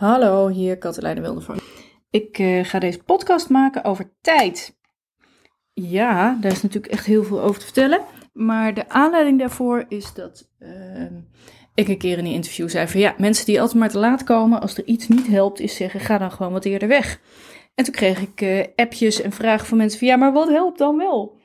Hallo, 0.00 0.48
hier 0.48 0.78
Katelijne 0.78 1.20
Wildervan. 1.20 1.58
Ik 2.10 2.38
uh, 2.38 2.64
ga 2.64 2.78
deze 2.78 3.02
podcast 3.02 3.48
maken 3.48 3.84
over 3.84 4.12
tijd. 4.20 4.78
Ja, 5.72 6.38
daar 6.40 6.52
is 6.52 6.62
natuurlijk 6.62 6.92
echt 6.92 7.06
heel 7.06 7.24
veel 7.24 7.40
over 7.40 7.58
te 7.58 7.64
vertellen. 7.64 8.00
Maar 8.32 8.74
de 8.74 8.88
aanleiding 8.88 9.38
daarvoor 9.38 9.84
is 9.88 10.14
dat 10.14 10.50
uh, 10.58 11.06
ik 11.74 11.88
een 11.88 11.98
keer 11.98 12.18
in 12.18 12.24
een 12.24 12.32
interview 12.32 12.68
zei 12.68 12.88
van 12.88 13.00
ja, 13.00 13.14
mensen 13.18 13.46
die 13.46 13.60
altijd 13.60 13.78
maar 13.78 13.90
te 13.90 13.98
laat 13.98 14.24
komen, 14.24 14.60
als 14.60 14.76
er 14.76 14.84
iets 14.84 15.08
niet 15.08 15.26
helpt, 15.26 15.60
is 15.60 15.76
zeggen 15.76 16.00
ga 16.00 16.18
dan 16.18 16.32
gewoon 16.32 16.52
wat 16.52 16.64
eerder 16.64 16.88
weg. 16.88 17.20
En 17.74 17.84
toen 17.84 17.94
kreeg 17.94 18.20
ik 18.20 18.40
uh, 18.40 18.64
appjes 18.76 19.20
en 19.20 19.32
vragen 19.32 19.66
van 19.66 19.78
mensen 19.78 19.98
van 19.98 20.08
ja, 20.08 20.16
maar 20.16 20.32
wat 20.32 20.48
helpt 20.48 20.78
dan 20.78 20.96
wel? 20.96 21.39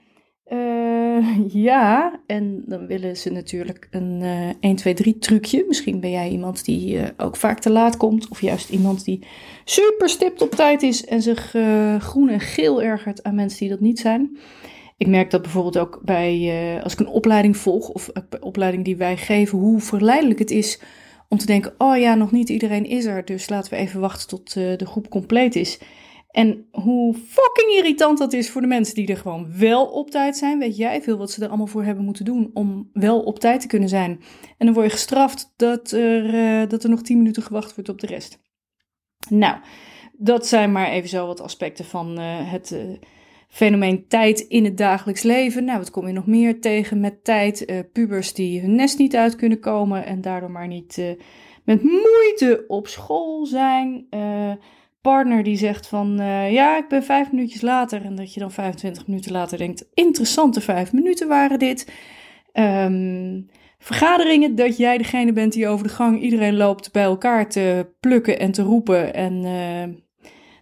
Uh, 0.51 1.39
ja, 1.47 2.19
en 2.27 2.63
dan 2.65 2.87
willen 2.87 3.17
ze 3.17 3.31
natuurlijk 3.31 3.87
een 3.91 4.21
uh, 4.21 4.49
1, 4.59 4.75
2, 4.75 4.93
3 4.93 5.17
trucje. 5.17 5.65
Misschien 5.67 5.99
ben 5.99 6.11
jij 6.11 6.29
iemand 6.29 6.65
die 6.65 6.95
uh, 6.95 7.03
ook 7.17 7.35
vaak 7.35 7.59
te 7.59 7.69
laat 7.69 7.97
komt. 7.97 8.27
Of 8.27 8.41
juist 8.41 8.69
iemand 8.69 9.05
die 9.05 9.27
super 9.63 10.09
stipt 10.09 10.41
op 10.41 10.51
tijd 10.51 10.83
is 10.83 11.05
en 11.05 11.21
zich 11.21 11.53
uh, 11.53 11.99
groen 11.99 12.29
en 12.29 12.39
geel 12.39 12.81
ergert 12.81 13.23
aan 13.23 13.35
mensen 13.35 13.59
die 13.59 13.69
dat 13.69 13.79
niet 13.79 13.99
zijn. 13.99 14.37
Ik 14.97 15.07
merk 15.07 15.31
dat 15.31 15.41
bijvoorbeeld 15.41 15.77
ook 15.77 16.01
bij, 16.03 16.79
als 16.83 16.93
ik 16.93 16.99
een 16.99 17.07
opleiding 17.07 17.57
volg 17.57 17.89
of 17.89 18.09
een 18.13 18.43
opleiding 18.43 18.85
die 18.85 18.97
wij 18.97 19.17
geven, 19.17 19.57
hoe 19.57 19.79
verleidelijk 19.79 20.39
het 20.39 20.51
is 20.51 20.81
om 21.29 21.37
te 21.37 21.45
denken: 21.45 21.73
oh 21.77 21.97
ja, 21.97 22.15
nog 22.15 22.31
niet 22.31 22.49
iedereen 22.49 22.85
is 22.85 23.05
er, 23.05 23.25
dus 23.25 23.49
laten 23.49 23.71
we 23.73 23.77
even 23.77 23.99
wachten 23.99 24.27
tot 24.27 24.53
de 24.53 24.85
groep 24.85 25.09
compleet 25.09 25.55
is. 25.55 25.79
En 26.35 26.67
hoe 26.71 27.13
fucking 27.13 27.71
irritant 27.77 28.17
dat 28.17 28.33
is 28.33 28.49
voor 28.49 28.61
de 28.61 28.67
mensen 28.67 28.95
die 28.95 29.07
er 29.07 29.17
gewoon 29.17 29.47
wel 29.57 29.85
op 29.85 30.11
tijd 30.11 30.37
zijn. 30.37 30.59
Weet 30.59 30.77
jij 30.77 31.01
veel 31.01 31.17
wat 31.17 31.31
ze 31.31 31.41
er 31.41 31.47
allemaal 31.47 31.67
voor 31.67 31.83
hebben 31.83 32.03
moeten 32.03 32.25
doen 32.25 32.49
om 32.53 32.89
wel 32.93 33.21
op 33.21 33.39
tijd 33.39 33.61
te 33.61 33.67
kunnen 33.67 33.89
zijn. 33.89 34.21
En 34.57 34.65
dan 34.65 34.73
word 34.73 34.85
je 34.85 34.91
gestraft 34.91 35.53
dat 35.55 35.91
er, 35.91 36.33
uh, 36.33 36.69
dat 36.69 36.83
er 36.83 36.89
nog 36.89 37.01
10 37.01 37.17
minuten 37.17 37.43
gewacht 37.43 37.75
wordt 37.75 37.89
op 37.89 37.99
de 37.99 38.07
rest. 38.07 38.39
Nou, 39.29 39.57
dat 40.13 40.47
zijn 40.47 40.71
maar 40.71 40.89
even 40.89 41.09
zo 41.09 41.27
wat 41.27 41.41
aspecten 41.41 41.85
van 41.85 42.19
uh, 42.19 42.51
het 42.51 42.71
uh, 42.71 42.79
fenomeen 43.47 44.07
tijd 44.07 44.39
in 44.39 44.63
het 44.63 44.77
dagelijks 44.77 45.23
leven. 45.23 45.65
Nou, 45.65 45.77
wat 45.77 45.91
kom 45.91 46.07
je 46.07 46.13
nog 46.13 46.25
meer 46.25 46.61
tegen 46.61 46.99
met 46.99 47.23
tijd? 47.23 47.65
pubers 47.91 48.33
die 48.33 48.61
hun 48.61 48.75
nest 48.75 48.97
niet 48.97 49.15
uit 49.15 49.35
kunnen 49.35 49.59
komen 49.59 50.05
en 50.05 50.21
daardoor 50.21 50.51
maar 50.51 50.67
niet 50.67 51.15
met 51.63 51.83
moeite 51.83 52.65
op 52.67 52.87
school 52.87 53.45
zijn 53.45 54.07
partner 55.11 55.43
die 55.43 55.57
zegt 55.57 55.87
van 55.87 56.21
uh, 56.21 56.51
ja, 56.51 56.77
ik 56.77 56.87
ben 56.87 57.03
vijf 57.03 57.31
minuutjes 57.31 57.61
later. 57.61 58.05
En 58.05 58.15
dat 58.15 58.33
je 58.33 58.39
dan 58.39 58.51
25 58.51 59.07
minuten 59.07 59.31
later 59.31 59.57
denkt, 59.57 59.85
interessante 59.93 60.61
vijf 60.61 60.93
minuten 60.93 61.27
waren 61.27 61.59
dit. 61.59 61.91
Um, 62.53 63.49
vergaderingen, 63.79 64.55
dat 64.55 64.77
jij 64.77 64.97
degene 64.97 65.33
bent 65.33 65.53
die 65.53 65.67
over 65.67 65.87
de 65.87 65.93
gang 65.93 66.21
iedereen 66.21 66.55
loopt 66.57 66.91
bij 66.91 67.03
elkaar 67.03 67.49
te 67.49 67.87
plukken 67.99 68.39
en 68.39 68.51
te 68.51 68.61
roepen. 68.61 69.13
En 69.13 69.33
uh, 69.33 69.95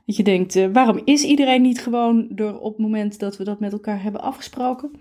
dat 0.06 0.16
je 0.16 0.24
denkt, 0.24 0.56
uh, 0.56 0.68
waarom 0.74 1.02
is 1.06 1.24
iedereen 1.24 1.62
niet 1.62 1.82
gewoon 1.82 2.28
door 2.30 2.60
op 2.60 2.72
het 2.72 2.82
moment 2.82 3.20
dat 3.20 3.38
we 3.38 3.44
dat 3.44 3.60
met 3.60 3.72
elkaar 3.72 4.04
hebben 4.04 4.22
afgesproken? 4.22 4.92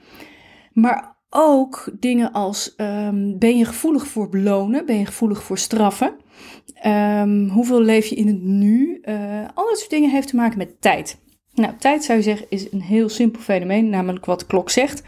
Maar 0.72 1.16
ook 1.34 1.88
dingen 1.98 2.32
als 2.32 2.74
um, 2.76 3.38
ben 3.38 3.58
je 3.58 3.64
gevoelig 3.64 4.06
voor 4.06 4.28
belonen? 4.28 4.86
Ben 4.86 4.98
je 4.98 5.06
gevoelig 5.06 5.42
voor 5.42 5.58
straffen? 5.58 6.14
Um, 6.86 7.48
hoeveel 7.48 7.80
leef 7.80 8.06
je 8.06 8.14
in 8.14 8.26
het 8.26 8.42
nu? 8.42 9.00
Uh, 9.02 9.40
al 9.54 9.68
dat 9.68 9.78
soort 9.78 9.90
dingen 9.90 10.10
heeft 10.10 10.28
te 10.28 10.36
maken 10.36 10.58
met 10.58 10.80
tijd. 10.80 11.20
Nou, 11.54 11.72
tijd 11.78 12.04
zou 12.04 12.18
je 12.18 12.24
zeggen 12.24 12.46
is 12.48 12.72
een 12.72 12.82
heel 12.82 13.08
simpel 13.08 13.40
fenomeen, 13.40 13.88
namelijk 13.88 14.24
wat 14.24 14.40
de 14.40 14.46
klok 14.46 14.70
zegt. 14.70 15.02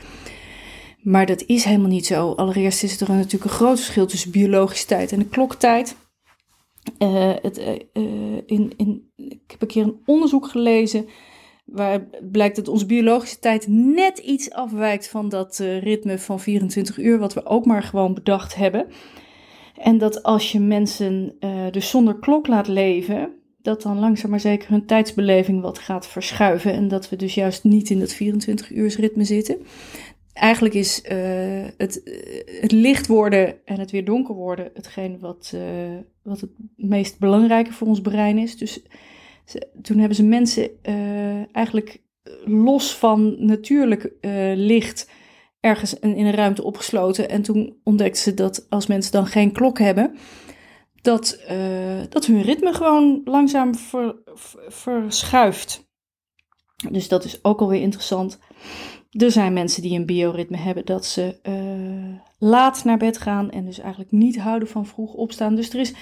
Maar 1.03 1.27
dat 1.27 1.45
is 1.47 1.65
helemaal 1.65 1.89
niet 1.89 2.07
zo. 2.07 2.33
Allereerst 2.33 2.83
is 2.83 3.01
er 3.01 3.11
natuurlijk 3.11 3.45
een 3.45 3.51
groot 3.51 3.81
verschil 3.81 4.07
tussen 4.07 4.31
biologische 4.31 4.87
tijd 4.87 5.13
en 5.13 5.19
de 5.19 5.29
kloktijd. 5.29 5.97
Uh, 6.99 7.33
het, 7.43 7.59
uh, 7.59 8.37
in, 8.47 8.73
in, 8.77 9.13
ik 9.17 9.41
heb 9.47 9.63
een 9.63 9.69
keer 9.69 9.83
een 9.83 10.01
onderzoek 10.05 10.49
gelezen 10.49 11.07
waar 11.65 12.07
blijkt 12.31 12.57
dat 12.57 12.69
onze 12.69 12.87
biologische 12.87 13.39
tijd 13.39 13.67
net 13.69 14.19
iets 14.19 14.51
afwijkt 14.51 15.09
van 15.09 15.29
dat 15.29 15.59
ritme 15.59 16.19
van 16.19 16.41
24 16.41 16.99
uur, 16.99 17.19
wat 17.19 17.35
we 17.35 17.47
ook 17.47 17.65
maar 17.65 17.83
gewoon 17.83 18.15
bedacht 18.15 18.55
hebben. 18.55 18.87
En 19.77 19.99
dat 19.99 20.23
als 20.23 20.53
je 20.53 20.61
mensen 20.61 21.37
uh, 21.41 21.51
dus 21.71 21.91
zonder 21.91 22.19
klok 22.19 22.47
laat 22.47 22.69
leven, 22.69 23.33
dat 23.63 23.83
dan 23.83 23.99
langzaam 23.99 24.31
maar 24.31 24.41
zeker 24.41 24.69
hun 24.69 24.87
tijdsbeleving 24.87 25.61
wat 25.61 25.79
gaat 25.79 26.07
verschuiven. 26.07 26.73
En 26.73 26.89
dat 26.89 27.09
we 27.09 27.17
dus 27.17 27.35
juist 27.35 27.65
niet 27.65 27.91
in 27.91 27.99
dat 27.99 28.13
24 28.13 28.71
uur 28.71 28.95
ritme 28.99 29.25
zitten. 29.25 29.59
Eigenlijk 30.33 30.75
is 30.75 31.03
uh, 31.05 31.11
het, 31.77 32.01
het 32.61 32.73
licht 32.73 33.07
worden 33.07 33.55
en 33.65 33.79
het 33.79 33.91
weer 33.91 34.05
donker 34.05 34.35
worden 34.35 34.71
hetgeen 34.75 35.19
wat, 35.21 35.55
wat 36.23 36.41
het 36.41 36.51
meest 36.77 37.19
belangrijke 37.19 37.73
voor 37.73 37.87
ons 37.87 38.01
brein 38.01 38.39
is. 38.39 38.57
Dus 38.57 38.83
toen 39.83 39.99
hebben 39.99 40.17
ze 40.17 40.23
mensen 40.23 40.71
eigenlijk 41.53 42.03
los 42.45 42.95
van 42.97 43.47
natuurlijk 43.47 44.13
licht 44.55 45.11
ergens 45.61 45.99
in 45.99 46.27
een 46.27 46.35
ruimte 46.35 46.65
opgesloten. 46.65 47.29
En 47.29 47.43
toen 47.43 47.77
ontdekten 47.85 48.23
ze 48.23 48.35
dat 48.35 48.67
als 48.69 48.87
mensen 48.87 49.13
dan 49.13 49.27
geen 49.27 49.53
klok 49.53 49.79
hebben, 49.79 50.17
dat, 51.03 51.39
uh, 51.51 52.03
dat 52.09 52.27
hun 52.27 52.43
ritme 52.43 52.75
gewoon 52.75 53.21
langzaam 53.25 53.75
ver, 53.75 54.15
verschuift. 54.69 55.89
Dus 56.91 57.09
dat 57.09 57.25
is 57.25 57.45
ook 57.45 57.61
alweer 57.61 57.81
interessant. 57.81 58.39
Er 59.11 59.31
zijn 59.31 59.53
mensen 59.53 59.83
die 59.83 59.99
een 59.99 60.07
bioritme 60.07 60.57
hebben 60.57 60.85
dat 60.85 61.05
ze 61.05 61.39
laat 62.39 62.85
naar 62.85 62.99
bed 62.99 63.19
gaan 63.19 63.51
en 63.51 63.65
dus 63.65 63.79
eigenlijk 63.79 64.13
niet 64.13 64.39
houden 64.39 64.69
van 64.69 64.87
vroeg 64.87 65.13
opstaan. 65.13 65.55
Dus 65.55 65.71
er 65.71 65.81
is. 65.81 65.95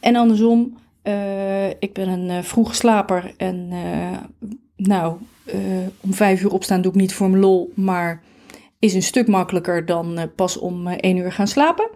En 0.00 0.16
andersom, 0.16 0.78
uh, 1.04 1.68
ik 1.68 1.92
ben 1.92 2.08
een 2.08 2.44
vroege 2.44 2.74
slaper 2.74 3.34
en 3.36 3.68
nou, 4.76 5.18
om 6.00 6.14
vijf 6.14 6.42
uur 6.42 6.52
opstaan 6.52 6.82
doe 6.82 6.92
ik 6.92 6.98
niet 6.98 7.14
voor 7.14 7.30
mijn 7.30 7.42
lol, 7.42 7.72
maar 7.74 8.22
is 8.78 8.94
een 8.94 9.02
stuk 9.02 9.26
makkelijker 9.26 9.86
dan 9.86 10.18
uh, 10.18 10.24
pas 10.36 10.56
om 10.56 10.86
uh, 10.86 10.94
één 10.96 11.16
uur 11.16 11.32
gaan 11.32 11.48
slapen. 11.48 11.90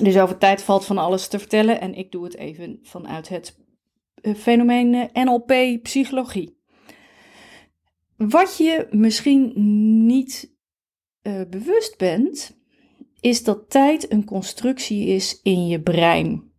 Dus 0.00 0.18
over 0.18 0.38
tijd 0.38 0.62
valt 0.62 0.84
van 0.84 0.98
alles 0.98 1.28
te 1.28 1.38
vertellen 1.38 1.80
en 1.80 1.94
ik 1.94 2.12
doe 2.12 2.24
het 2.24 2.36
even 2.36 2.78
vanuit 2.82 3.28
het 3.28 3.58
uh, 4.22 4.34
fenomeen 4.34 5.10
NLP 5.12 5.82
psychologie. 5.82 6.54
Wat 8.16 8.56
je 8.56 8.86
misschien 8.90 9.52
niet 10.06 10.54
bewust 11.48 11.98
bent, 11.98 12.58
is 13.20 13.44
dat 13.44 13.70
tijd 13.70 14.12
een 14.12 14.24
constructie 14.24 15.06
is 15.06 15.40
in 15.42 15.66
je 15.66 15.82
brein. 15.82 16.52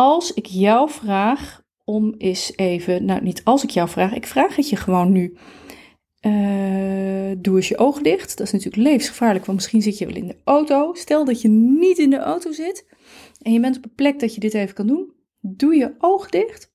Als 0.00 0.32
ik 0.32 0.46
jou 0.46 0.90
vraag 0.90 1.62
om 1.84 2.14
eens 2.18 2.52
even, 2.56 3.04
nou 3.04 3.22
niet 3.22 3.44
als 3.44 3.62
ik 3.62 3.70
jou 3.70 3.88
vraag, 3.88 4.14
ik 4.14 4.26
vraag 4.26 4.56
het 4.56 4.68
je 4.68 4.76
gewoon 4.76 5.12
nu 5.12 5.36
uh, 6.26 7.32
doe 7.38 7.56
eens 7.56 7.68
je 7.68 7.78
ogen 7.78 8.02
dicht. 8.02 8.38
Dat 8.38 8.46
is 8.46 8.52
natuurlijk 8.52 8.82
levensgevaarlijk, 8.82 9.44
want 9.44 9.58
misschien 9.58 9.82
zit 9.82 9.98
je 9.98 10.06
wel 10.06 10.14
in 10.14 10.26
de 10.26 10.36
auto. 10.44 10.94
Stel 10.94 11.24
dat 11.24 11.40
je 11.40 11.48
niet 11.48 11.98
in 11.98 12.10
de 12.10 12.18
auto 12.18 12.52
zit 12.52 12.86
en 13.42 13.52
je 13.52 13.60
bent 13.60 13.76
op 13.76 13.84
een 13.84 13.94
plek 13.94 14.20
dat 14.20 14.34
je 14.34 14.40
dit 14.40 14.54
even 14.54 14.74
kan 14.74 14.86
doen. 14.86 15.12
Doe 15.40 15.74
je 15.74 15.94
oog 15.98 16.28
dicht 16.28 16.72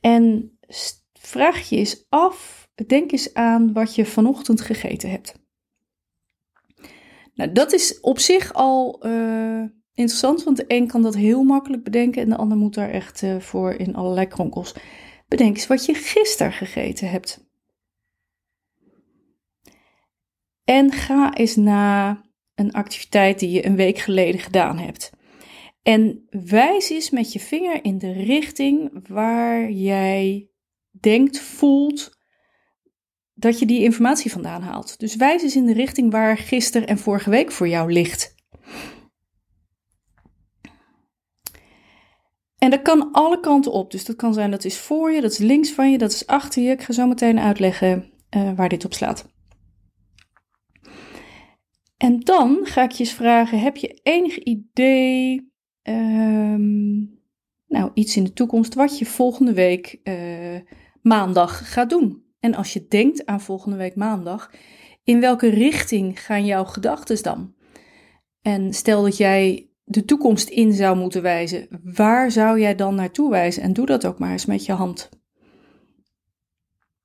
en 0.00 0.58
vraag 1.12 1.68
je 1.68 1.76
eens 1.76 2.06
af, 2.08 2.68
denk 2.86 3.12
eens 3.12 3.34
aan 3.34 3.72
wat 3.72 3.94
je 3.94 4.06
vanochtend 4.06 4.60
gegeten 4.60 5.10
hebt. 5.10 5.34
Nou, 7.34 7.52
dat 7.52 7.72
is 7.72 8.00
op 8.00 8.18
zich 8.18 8.52
al 8.52 9.06
uh, 9.06 9.64
interessant, 9.94 10.44
want 10.44 10.56
de 10.56 10.64
een 10.68 10.86
kan 10.86 11.02
dat 11.02 11.14
heel 11.14 11.42
makkelijk 11.42 11.84
bedenken 11.84 12.22
en 12.22 12.28
de 12.28 12.36
ander 12.36 12.56
moet 12.56 12.74
daar 12.74 12.90
echt 12.90 13.22
uh, 13.22 13.40
voor 13.40 13.72
in 13.72 13.94
allerlei 13.94 14.26
kronkels. 14.26 14.74
Bedenk 15.28 15.56
eens 15.56 15.66
wat 15.66 15.84
je 15.84 15.94
gisteren 15.94 16.52
gegeten 16.52 17.10
hebt. 17.10 17.48
En 20.64 20.92
ga 20.92 21.34
eens 21.34 21.56
na 21.56 22.20
een 22.54 22.72
activiteit 22.72 23.38
die 23.38 23.50
je 23.50 23.66
een 23.66 23.76
week 23.76 23.98
geleden 23.98 24.40
gedaan 24.40 24.78
hebt. 24.78 25.10
En 25.82 26.26
wijs 26.30 26.90
eens 26.90 27.10
met 27.10 27.32
je 27.32 27.40
vinger 27.40 27.84
in 27.84 27.98
de 27.98 28.12
richting 28.12 29.08
waar 29.08 29.70
jij 29.70 30.50
denkt, 30.90 31.40
voelt 31.40 32.18
dat 33.34 33.58
je 33.58 33.66
die 33.66 33.82
informatie 33.82 34.30
vandaan 34.30 34.62
haalt. 34.62 34.98
Dus 34.98 35.16
wijs 35.16 35.42
eens 35.42 35.56
in 35.56 35.66
de 35.66 35.72
richting 35.72 36.10
waar 36.10 36.38
gisteren 36.38 36.88
en 36.88 36.98
vorige 36.98 37.30
week 37.30 37.52
voor 37.52 37.68
jou 37.68 37.92
ligt. 37.92 38.34
En 42.60 42.70
dat 42.70 42.82
kan 42.82 43.12
alle 43.12 43.40
kanten 43.40 43.72
op. 43.72 43.90
Dus 43.90 44.04
dat 44.04 44.16
kan 44.16 44.34
zijn 44.34 44.50
dat 44.50 44.64
is 44.64 44.78
voor 44.78 45.12
je, 45.12 45.20
dat 45.20 45.30
is 45.30 45.38
links 45.38 45.70
van 45.70 45.90
je, 45.90 45.98
dat 45.98 46.12
is 46.12 46.26
achter 46.26 46.62
je. 46.62 46.70
Ik 46.70 46.82
ga 46.82 46.92
zo 46.92 47.06
meteen 47.06 47.38
uitleggen 47.38 48.12
uh, 48.36 48.52
waar 48.56 48.68
dit 48.68 48.84
op 48.84 48.94
slaat. 48.94 49.28
En 51.96 52.20
dan 52.20 52.58
ga 52.62 52.82
ik 52.82 52.90
je 52.90 52.98
eens 52.98 53.12
vragen: 53.12 53.60
heb 53.60 53.76
je 53.76 54.00
enig 54.02 54.38
idee, 54.38 55.50
um, 55.82 57.20
nou 57.66 57.90
iets 57.94 58.16
in 58.16 58.24
de 58.24 58.32
toekomst, 58.32 58.74
wat 58.74 58.98
je 58.98 59.06
volgende 59.06 59.52
week 59.52 60.00
uh, 60.04 60.60
maandag 61.02 61.72
gaat 61.72 61.90
doen? 61.90 62.24
En 62.40 62.54
als 62.54 62.72
je 62.72 62.86
denkt 62.88 63.26
aan 63.26 63.40
volgende 63.40 63.76
week 63.76 63.96
maandag, 63.96 64.50
in 65.04 65.20
welke 65.20 65.48
richting 65.48 66.20
gaan 66.20 66.44
jouw 66.44 66.64
gedachten 66.64 67.22
dan? 67.22 67.54
En 68.42 68.74
stel 68.74 69.02
dat 69.02 69.16
jij 69.16 69.69
de 69.90 70.04
toekomst 70.04 70.48
in 70.48 70.72
zou 70.72 70.96
moeten 70.96 71.22
wijzen, 71.22 71.68
waar 71.82 72.30
zou 72.30 72.60
jij 72.60 72.74
dan 72.74 72.94
naartoe 72.94 73.30
wijzen? 73.30 73.62
En 73.62 73.72
doe 73.72 73.86
dat 73.86 74.06
ook 74.06 74.18
maar 74.18 74.30
eens 74.30 74.46
met 74.46 74.66
je 74.66 74.72
hand. 74.72 75.08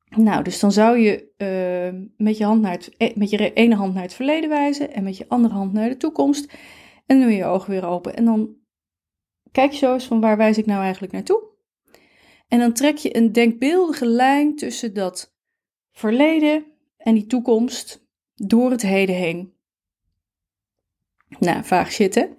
Nou, 0.10 0.44
dus 0.44 0.60
dan 0.60 0.72
zou 0.72 0.98
je 0.98 1.34
uh, 1.38 2.02
met, 2.18 2.38
je 2.38 2.44
hand 2.44 2.62
naar 2.62 2.72
het, 2.72 2.98
eh, 2.98 3.16
met 3.16 3.30
je 3.30 3.54
ene 3.54 3.76
hand 3.76 3.94
naar 3.94 4.04
het 4.04 4.14
verleden 4.14 4.50
wijzen 4.50 4.94
en 4.94 5.04
met 5.04 5.18
je 5.18 5.26
andere 5.28 5.54
hand 5.54 5.74
naar 5.74 5.90
de 5.90 5.98
toekomst. 5.98 6.54
En 7.06 7.20
doe 7.20 7.30
je 7.30 7.36
je 7.36 7.46
ogen 7.46 7.70
weer 7.70 7.86
open. 7.86 8.16
En 8.16 8.26
dan 8.26 8.56
kijk 9.52 9.72
je 9.72 9.78
zo 9.78 9.94
eens 9.94 10.06
van 10.06 10.20
waar 10.20 10.38
wijs 10.38 10.58
ik 10.58 10.66
nou 10.66 10.82
eigenlijk 10.82 11.14
naartoe? 11.14 11.44
En 12.48 12.60
dan 12.60 12.74
trek 12.74 12.98
je 12.98 13.18
een 13.18 13.32
denkbeeldige 13.32 14.06
lijn 14.06 14.56
tussen 14.56 14.94
dat 14.94 15.36
verleden 15.92 16.66
en 16.98 17.14
die 17.14 17.26
toekomst 17.26 18.08
door 18.36 18.72
het 18.72 18.82
heden 18.82 19.16
heen. 19.16 19.54
Nou, 21.40 21.64
vaag 21.64 21.92
zitten. 21.92 22.38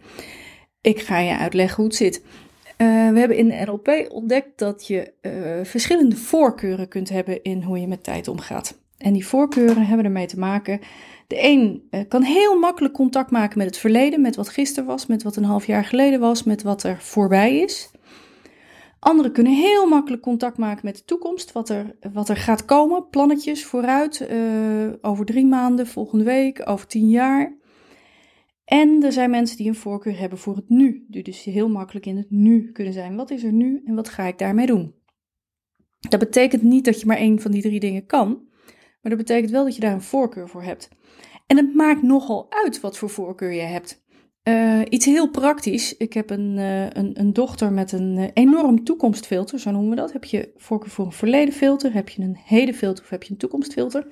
Ik 0.87 1.00
ga 1.00 1.19
je 1.19 1.37
uitleggen 1.37 1.77
hoe 1.77 1.85
het 1.87 1.94
zit. 1.94 2.21
Uh, 2.23 3.11
we 3.11 3.19
hebben 3.19 3.37
in 3.37 3.49
de 3.49 3.62
NLP 3.65 4.12
ontdekt 4.12 4.59
dat 4.59 4.87
je 4.87 5.12
uh, 5.23 5.65
verschillende 5.65 6.17
voorkeuren 6.17 6.88
kunt 6.88 7.09
hebben 7.09 7.43
in 7.43 7.62
hoe 7.62 7.81
je 7.81 7.87
met 7.87 8.05
tijd 8.05 8.29
omgaat. 8.29 8.79
En 8.99 9.12
die 9.12 9.27
voorkeuren 9.27 9.87
hebben 9.87 10.06
ermee 10.06 10.27
te 10.27 10.38
maken. 10.38 10.81
De 11.27 11.43
een 11.43 11.88
uh, 11.91 12.00
kan 12.09 12.23
heel 12.23 12.59
makkelijk 12.59 12.94
contact 12.94 13.31
maken 13.31 13.59
met 13.59 13.67
het 13.67 13.77
verleden, 13.77 14.21
met 14.21 14.37
wat 14.37 14.49
gisteren 14.49 14.88
was, 14.88 15.06
met 15.06 15.23
wat 15.23 15.37
een 15.37 15.44
half 15.44 15.67
jaar 15.67 15.85
geleden 15.85 16.21
was, 16.21 16.43
met 16.43 16.62
wat 16.62 16.83
er 16.83 17.00
voorbij 17.00 17.59
is. 17.59 17.91
Anderen 18.99 19.33
kunnen 19.33 19.53
heel 19.53 19.88
makkelijk 19.88 20.23
contact 20.23 20.59
maken 20.59 20.85
met 20.85 20.97
de 20.97 21.05
toekomst, 21.05 21.53
wat 21.53 21.69
er, 21.69 21.97
wat 22.12 22.29
er 22.29 22.37
gaat 22.37 22.65
komen, 22.65 23.09
plannetjes 23.09 23.65
vooruit, 23.65 24.29
over 25.00 25.25
drie 25.25 25.47
maanden, 25.47 25.87
volgende 25.87 26.25
week, 26.25 26.62
over 26.65 26.87
tien 26.87 27.09
jaar. 27.09 27.53
En 28.66 29.02
er 29.02 29.12
zijn 29.12 29.30
mensen 29.30 29.56
die 29.56 29.68
een 29.68 29.74
voorkeur 29.74 30.18
hebben 30.18 30.38
voor 30.38 30.56
het 30.56 30.68
nu, 30.68 31.06
die 31.08 31.22
dus 31.22 31.44
heel 31.44 31.68
makkelijk 31.68 32.06
in 32.06 32.16
het 32.16 32.30
nu 32.30 32.72
kunnen 32.72 32.92
zijn. 32.92 33.16
Wat 33.16 33.30
is 33.30 33.42
er 33.42 33.52
nu 33.52 33.82
en 33.84 33.94
wat 33.94 34.08
ga 34.08 34.24
ik 34.24 34.38
daarmee 34.38 34.66
doen? 34.66 34.94
Dat 36.08 36.20
betekent 36.20 36.62
niet 36.62 36.84
dat 36.84 37.00
je 37.00 37.06
maar 37.06 37.16
één 37.16 37.40
van 37.40 37.50
die 37.50 37.62
drie 37.62 37.80
dingen 37.80 38.06
kan, 38.06 38.28
maar 39.00 39.16
dat 39.16 39.26
betekent 39.26 39.50
wel 39.50 39.64
dat 39.64 39.74
je 39.74 39.80
daar 39.80 39.92
een 39.92 40.02
voorkeur 40.02 40.48
voor 40.48 40.62
hebt. 40.62 40.88
En 41.46 41.56
het 41.56 41.74
maakt 41.74 42.02
nogal 42.02 42.46
uit 42.50 42.80
wat 42.80 42.98
voor 42.98 43.10
voorkeur 43.10 43.52
je 43.52 43.60
hebt. 43.60 44.04
Uh, 44.48 44.80
iets 44.88 45.04
heel 45.04 45.30
praktisch. 45.30 45.96
Ik 45.96 46.12
heb 46.12 46.30
een, 46.30 46.56
uh, 46.56 46.90
een, 46.90 47.20
een, 47.20 47.32
dochter 47.32 47.72
met 47.72 47.92
een 47.92 48.16
uh, 48.16 48.24
enorm 48.32 48.84
toekomstfilter, 48.84 49.58
zo 49.58 49.70
noemen 49.70 49.90
we 49.90 49.96
dat. 49.96 50.12
Heb 50.12 50.24
je 50.24 50.52
voorkeur 50.56 50.90
voor 50.90 51.04
een 51.04 51.12
verledenfilter, 51.12 51.92
heb 51.92 52.08
je 52.08 52.22
een 52.22 52.38
hedenfilter 52.44 53.04
of 53.04 53.10
heb 53.10 53.22
je 53.22 53.30
een 53.30 53.38
toekomstfilter? 53.38 54.06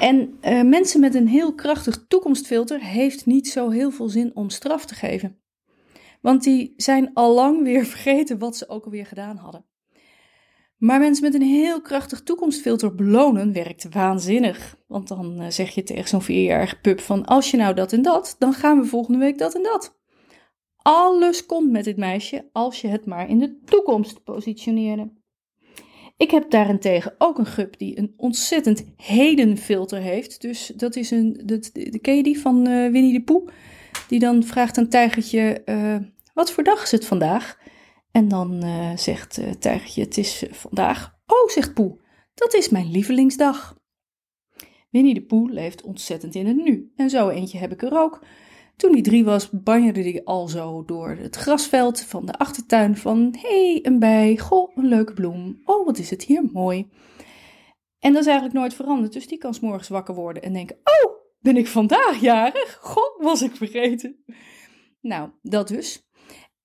En 0.00 0.38
uh, 0.42 0.62
mensen 0.62 1.00
met 1.00 1.14
een 1.14 1.28
heel 1.28 1.54
krachtig 1.54 2.04
toekomstfilter 2.08 2.80
heeft 2.80 3.26
niet 3.26 3.48
zo 3.48 3.70
heel 3.70 3.90
veel 3.90 4.08
zin 4.08 4.30
om 4.34 4.50
straf 4.50 4.86
te 4.86 4.94
geven. 4.94 5.38
Want 6.20 6.42
die 6.42 6.74
zijn 6.76 7.10
al 7.14 7.34
lang 7.34 7.62
weer 7.62 7.84
vergeten 7.94 8.38
wat 8.38 8.56
ze 8.56 8.68
ook 8.68 8.84
alweer 8.84 9.06
gedaan 9.06 9.36
hadden. 9.36 9.64
Maar 10.76 10.98
mensen 10.98 11.24
met 11.24 11.34
een 11.34 11.48
heel 11.48 11.80
krachtig 11.80 12.22
toekomstfilter 12.22 12.94
belonen 12.94 13.52
werkt 13.52 13.86
waanzinnig. 13.90 14.76
Want 14.86 15.08
dan 15.08 15.42
uh, 15.42 15.48
zeg 15.48 15.70
je 15.70 15.82
tegen 15.82 16.08
zo'n 16.08 16.22
vierjarige 16.22 16.80
pup 16.80 17.00
van 17.00 17.24
als 17.24 17.50
je 17.50 17.56
nou 17.56 17.74
dat 17.74 17.92
en 17.92 18.02
dat, 18.02 18.36
dan 18.38 18.52
gaan 18.52 18.80
we 18.80 18.86
volgende 18.86 19.18
week 19.18 19.38
dat 19.38 19.54
en 19.54 19.62
dat. 19.62 19.98
Alles 20.76 21.46
komt 21.46 21.70
met 21.70 21.84
dit 21.84 21.96
meisje 21.96 22.48
als 22.52 22.80
je 22.80 22.88
het 22.88 23.06
maar 23.06 23.28
in 23.28 23.38
de 23.38 23.60
toekomst 23.64 24.24
positioneerde. 24.24 25.19
Ik 26.20 26.30
heb 26.30 26.50
daarentegen 26.50 27.14
ook 27.18 27.38
een 27.38 27.46
gup 27.46 27.78
die 27.78 27.98
een 27.98 28.14
ontzettend 28.16 28.84
hedenfilter 28.96 29.98
heeft. 29.98 30.40
Dus 30.40 30.72
dat 30.76 30.96
is 30.96 31.10
een, 31.10 31.42
dat, 31.44 31.72
ken 32.00 32.16
je 32.16 32.22
die 32.22 32.40
van 32.40 32.68
uh, 32.68 32.90
Winnie 32.90 33.12
de 33.12 33.22
Poe? 33.22 33.50
Die 34.08 34.18
dan 34.18 34.42
vraagt 34.42 34.76
een 34.76 34.88
tijgertje, 34.88 35.62
uh, 35.64 35.96
wat 36.34 36.52
voor 36.52 36.64
dag 36.64 36.82
is 36.82 36.90
het 36.90 37.06
vandaag? 37.06 37.58
En 38.10 38.28
dan 38.28 38.64
uh, 38.64 38.96
zegt 38.96 39.40
tijgertje, 39.58 40.02
het 40.02 40.18
is 40.18 40.44
vandaag. 40.50 41.18
Oh, 41.26 41.48
zegt 41.48 41.74
Poe, 41.74 41.98
dat 42.34 42.54
is 42.54 42.68
mijn 42.68 42.90
lievelingsdag. 42.90 43.78
Winnie 44.90 45.14
de 45.14 45.22
Poe 45.22 45.50
leeft 45.50 45.82
ontzettend 45.82 46.34
in 46.34 46.46
het 46.46 46.56
nu. 46.56 46.92
En 46.96 47.10
zo 47.10 47.28
eentje 47.28 47.58
heb 47.58 47.72
ik 47.72 47.82
er 47.82 47.98
ook. 47.98 48.22
Toen 48.80 48.92
hij 48.92 49.02
drie 49.02 49.24
was, 49.24 49.50
banjerde 49.50 50.02
hij 50.02 50.24
al 50.24 50.48
zo 50.48 50.84
door 50.84 51.08
het 51.08 51.36
grasveld 51.36 52.00
van 52.00 52.26
de 52.26 52.32
achtertuin 52.32 52.96
van... 52.96 53.34
Hey, 53.38 53.78
een 53.82 53.98
bij, 53.98 54.36
goh, 54.36 54.76
een 54.76 54.86
leuke 54.86 55.12
bloem. 55.12 55.60
Oh, 55.64 55.86
wat 55.86 55.98
is 55.98 56.10
het 56.10 56.22
hier 56.22 56.44
mooi. 56.52 56.88
En 57.98 58.12
dat 58.12 58.20
is 58.20 58.26
eigenlijk 58.26 58.58
nooit 58.58 58.74
veranderd, 58.74 59.12
dus 59.12 59.28
die 59.28 59.38
kan 59.38 59.54
s 59.54 59.60
morgens 59.60 59.88
wakker 59.88 60.14
worden 60.14 60.42
en 60.42 60.52
denken... 60.52 60.76
Oh, 60.76 61.12
ben 61.40 61.56
ik 61.56 61.66
vandaag 61.66 62.20
jarig? 62.20 62.78
Goh, 62.80 63.22
was 63.22 63.42
ik 63.42 63.56
vergeten. 63.56 64.24
Nou, 65.00 65.30
dat 65.42 65.68
dus. 65.68 66.08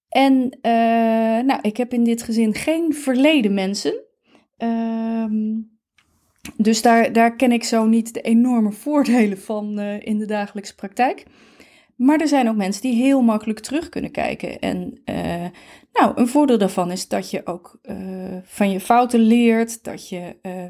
En 0.10 0.58
uh, 0.62 1.46
nou, 1.46 1.60
ik 1.62 1.78
heb 1.78 1.94
in 1.94 2.04
dit 2.04 2.24
gezin 2.24 2.54
geen 2.54 2.94
verleden 2.94 3.54
mensen. 3.54 4.04
Uh, 4.58 5.26
dus 6.58 6.82
daar, 6.82 7.14
daar 7.14 7.36
ken 7.36 7.52
ik 7.52 7.64
zo 7.64 7.86
niet 7.86 8.14
de 8.14 8.22
enorme 8.22 8.72
voordelen 8.72 9.38
van 9.38 9.80
uh, 9.80 10.06
in 10.06 10.18
de 10.18 10.26
dagelijkse 10.26 10.76
praktijk. 10.76 11.26
Maar 11.96 12.20
er 12.20 12.28
zijn 12.28 12.50
ook 12.50 12.56
mensen 12.56 12.82
die 12.82 13.04
heel 13.04 13.22
makkelijk 13.22 13.60
terug 13.60 13.90
kunnen 13.90 14.12
kijken. 14.12 14.60
En 14.60 15.02
uh, 15.06 15.46
nou, 15.94 16.12
een 16.16 16.28
voordeel 16.28 16.58
daarvan 16.58 16.92
is 16.92 17.08
dat 17.08 17.30
je 17.30 17.46
ook 17.46 17.80
uh, 17.84 18.38
van 18.44 18.72
je 18.72 18.80
fouten 18.80 19.20
leert, 19.20 19.84
dat 19.84 20.10
je 20.10 20.36
uh, 20.42 20.64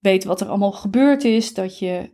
weet 0.00 0.24
wat 0.24 0.40
er 0.40 0.48
allemaal 0.48 0.72
gebeurd 0.72 1.24
is, 1.24 1.54
dat 1.54 1.78
je. 1.78 2.10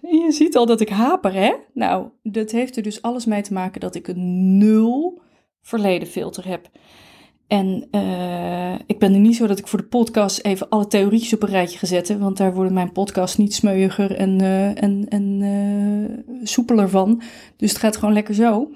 je 0.00 0.32
ziet 0.32 0.56
al 0.56 0.66
dat 0.66 0.80
ik 0.80 0.88
haper, 0.88 1.32
hè? 1.32 1.54
Nou, 1.74 2.08
dat 2.22 2.50
heeft 2.50 2.76
er 2.76 2.82
dus 2.82 3.02
alles 3.02 3.24
mee 3.24 3.42
te 3.42 3.52
maken 3.52 3.80
dat 3.80 3.94
ik 3.94 4.08
een 4.08 4.58
nul 4.58 5.20
verledenfilter 5.62 6.48
heb. 6.48 6.70
En 7.48 7.88
uh, 7.90 8.74
ik 8.86 8.98
ben 8.98 9.14
er 9.14 9.20
niet 9.20 9.36
zo 9.36 9.46
dat 9.46 9.58
ik 9.58 9.66
voor 9.66 9.78
de 9.78 9.86
podcast 9.86 10.44
even 10.44 10.68
alle 10.68 10.86
theorietjes 10.86 11.34
op 11.34 11.42
een 11.42 11.48
rijtje 11.48 11.78
ga 11.78 11.86
zetten, 11.86 12.18
want 12.18 12.36
daar 12.36 12.54
worden 12.54 12.72
mijn 12.72 12.92
podcasts 12.92 13.36
niet 13.36 13.54
smeuiger 13.54 14.16
en, 14.16 14.42
uh, 14.42 14.82
en, 14.82 15.08
en 15.08 15.40
uh, 15.40 16.36
soepeler 16.42 16.88
van. 16.88 17.22
Dus 17.56 17.70
het 17.70 17.78
gaat 17.78 17.96
gewoon 17.96 18.14
lekker 18.14 18.34
zo. 18.34 18.72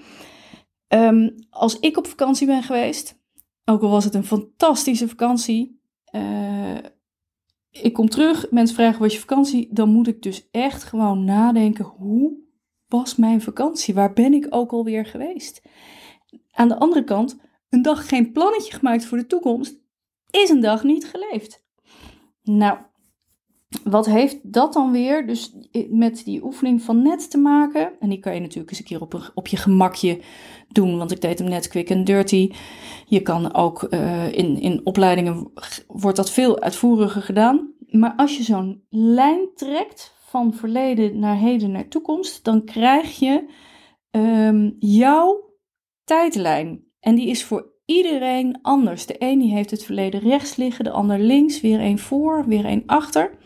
Um, 0.89 1.35
als 1.51 1.79
ik 1.79 1.97
op 1.97 2.07
vakantie 2.07 2.47
ben 2.47 2.63
geweest, 2.63 3.21
ook 3.65 3.83
al 3.83 3.91
was 3.91 4.05
het 4.05 4.15
een 4.15 4.25
fantastische 4.25 5.09
vakantie, 5.09 5.81
ik 7.71 7.93
kom 7.93 8.09
terug, 8.09 8.51
mensen 8.51 8.77
vragen 8.77 9.01
was 9.01 9.13
je 9.13 9.21
vakantie, 9.21 9.69
dan 9.71 9.89
moet 9.89 10.07
ik 10.07 10.23
dus 10.23 10.49
echt 10.51 10.85
gewoon 10.85 11.25
nadenken, 11.25 11.85
hoe 11.85 12.33
was 12.87 13.17
mijn 13.17 13.41
vakantie? 13.41 13.95
Waar 13.95 14.13
ben 14.13 14.33
ik 14.33 14.47
ook 14.51 14.73
alweer 14.73 15.07
geweest? 15.07 15.63
Aan 16.51 16.69
de 16.69 16.79
andere 16.79 17.05
kant 17.05 17.39
een 17.73 17.83
dag 17.83 18.09
geen 18.09 18.33
plannetje 18.33 18.73
gemaakt 18.73 19.05
voor 19.05 19.19
de 19.19 19.27
toekomst, 19.27 19.81
is 20.31 20.51
een 20.51 20.61
dag 20.61 20.85
niet 20.85 21.07
geleefd. 21.07 21.65
Nou, 22.43 22.79
wat 23.85 24.07
heeft 24.07 24.53
dat 24.53 24.73
dan 24.73 24.93
weer 24.93 25.27
dus 25.27 25.55
met 25.91 26.25
die 26.25 26.45
oefening 26.45 26.83
van 26.83 27.03
net 27.03 27.31
te 27.31 27.39
maken? 27.39 27.93
En 28.01 28.09
die 28.09 28.19
kan 28.19 28.35
je 28.35 28.41
natuurlijk 28.41 28.71
eens 28.71 28.79
een 28.79 28.85
keer 28.85 29.01
op, 29.01 29.33
op 29.35 29.47
je 29.47 29.57
gemakje 29.57 30.21
doen, 30.69 30.99
want 30.99 31.11
ik 31.11 31.21
deed 31.21 31.39
hem 31.39 31.49
net 31.49 31.69
quick 31.69 31.91
and 31.91 32.07
dirty. 32.07 32.51
Je 33.07 33.21
kan 33.21 33.55
ook 33.55 33.87
uh, 33.91 34.33
in, 34.33 34.61
in 34.61 34.81
opleidingen, 34.85 35.53
wordt 35.87 36.17
dat 36.17 36.31
veel 36.31 36.61
uitvoeriger 36.61 37.23
gedaan. 37.23 37.75
Maar 37.87 38.15
als 38.17 38.37
je 38.37 38.43
zo'n 38.43 38.85
lijn 38.89 39.49
trekt 39.55 40.15
van 40.21 40.55
verleden 40.55 41.19
naar 41.19 41.37
heden 41.37 41.71
naar 41.71 41.89
toekomst, 41.89 42.45
dan 42.45 42.65
krijg 42.65 43.19
je 43.19 43.51
um, 44.11 44.77
jouw 44.79 45.51
tijdlijn. 46.05 46.85
En 47.01 47.15
die 47.15 47.27
is 47.27 47.45
voor 47.45 47.72
iedereen 47.97 48.59
anders. 48.63 49.07
De 49.07 49.15
een 49.19 49.39
die 49.39 49.55
heeft 49.55 49.71
het 49.71 49.85
verleden 49.85 50.21
rechts 50.21 50.57
liggen, 50.57 50.85
de 50.85 50.91
ander 50.91 51.19
links, 51.19 51.61
weer 51.61 51.81
een 51.81 51.99
voor, 51.99 52.45
weer 52.47 52.65
een 52.65 52.83
achter. 52.87 53.39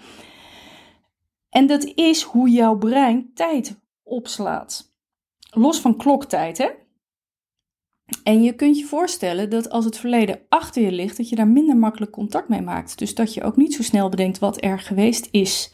En 1.49 1.67
dat 1.67 1.85
is 1.85 2.23
hoe 2.23 2.51
jouw 2.51 2.77
brein 2.79 3.31
tijd 3.35 3.81
opslaat. 4.03 4.95
Los 5.51 5.81
van 5.81 5.97
kloktijd, 5.97 6.59
hè? 6.59 6.69
En 8.23 8.43
je 8.43 8.53
kunt 8.53 8.79
je 8.79 8.85
voorstellen 8.85 9.51
dat 9.51 9.71
als 9.71 9.85
het 9.85 9.99
verleden 9.99 10.41
achter 10.49 10.83
je 10.83 10.93
ligt, 10.93 11.17
dat 11.17 11.29
je 11.29 11.37
daar 11.37 11.49
minder 11.49 11.77
makkelijk 11.77 12.13
contact 12.13 12.49
mee 12.49 12.63
maakt. 12.63 12.99
Dus 12.99 13.15
dat 13.15 13.35
je 13.35 13.43
ook 13.43 13.57
niet 13.57 13.75
zo 13.75 13.83
snel 13.83 14.09
bedenkt 14.09 14.39
wat 14.39 14.65
er 14.65 14.79
geweest 14.79 15.29
is. 15.31 15.71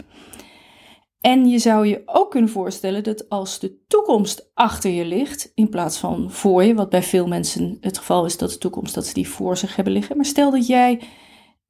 En 1.23 1.49
je 1.49 1.59
zou 1.59 1.87
je 1.87 2.03
ook 2.05 2.31
kunnen 2.31 2.51
voorstellen 2.51 3.05
dat 3.05 3.29
als 3.29 3.59
de 3.59 3.85
toekomst 3.87 4.51
achter 4.55 4.91
je 4.91 5.05
ligt, 5.05 5.53
in 5.55 5.69
plaats 5.69 5.99
van 5.99 6.31
voor 6.31 6.65
je, 6.65 6.75
wat 6.75 6.91
bij 6.91 7.03
veel 7.03 7.27
mensen 7.27 7.77
het 7.81 7.99
geval 7.99 8.25
is 8.25 8.37
dat 8.39 8.51
de 8.51 8.59
toekomst 8.59 8.95
dat 8.95 9.07
ze 9.07 9.15
die 9.15 9.29
voor 9.29 9.57
zich 9.57 9.77
hebben 9.77 9.93
liggen. 9.93 10.17
Maar 10.17 10.25
stel 10.25 10.51
dat 10.51 10.67
jij 10.67 11.01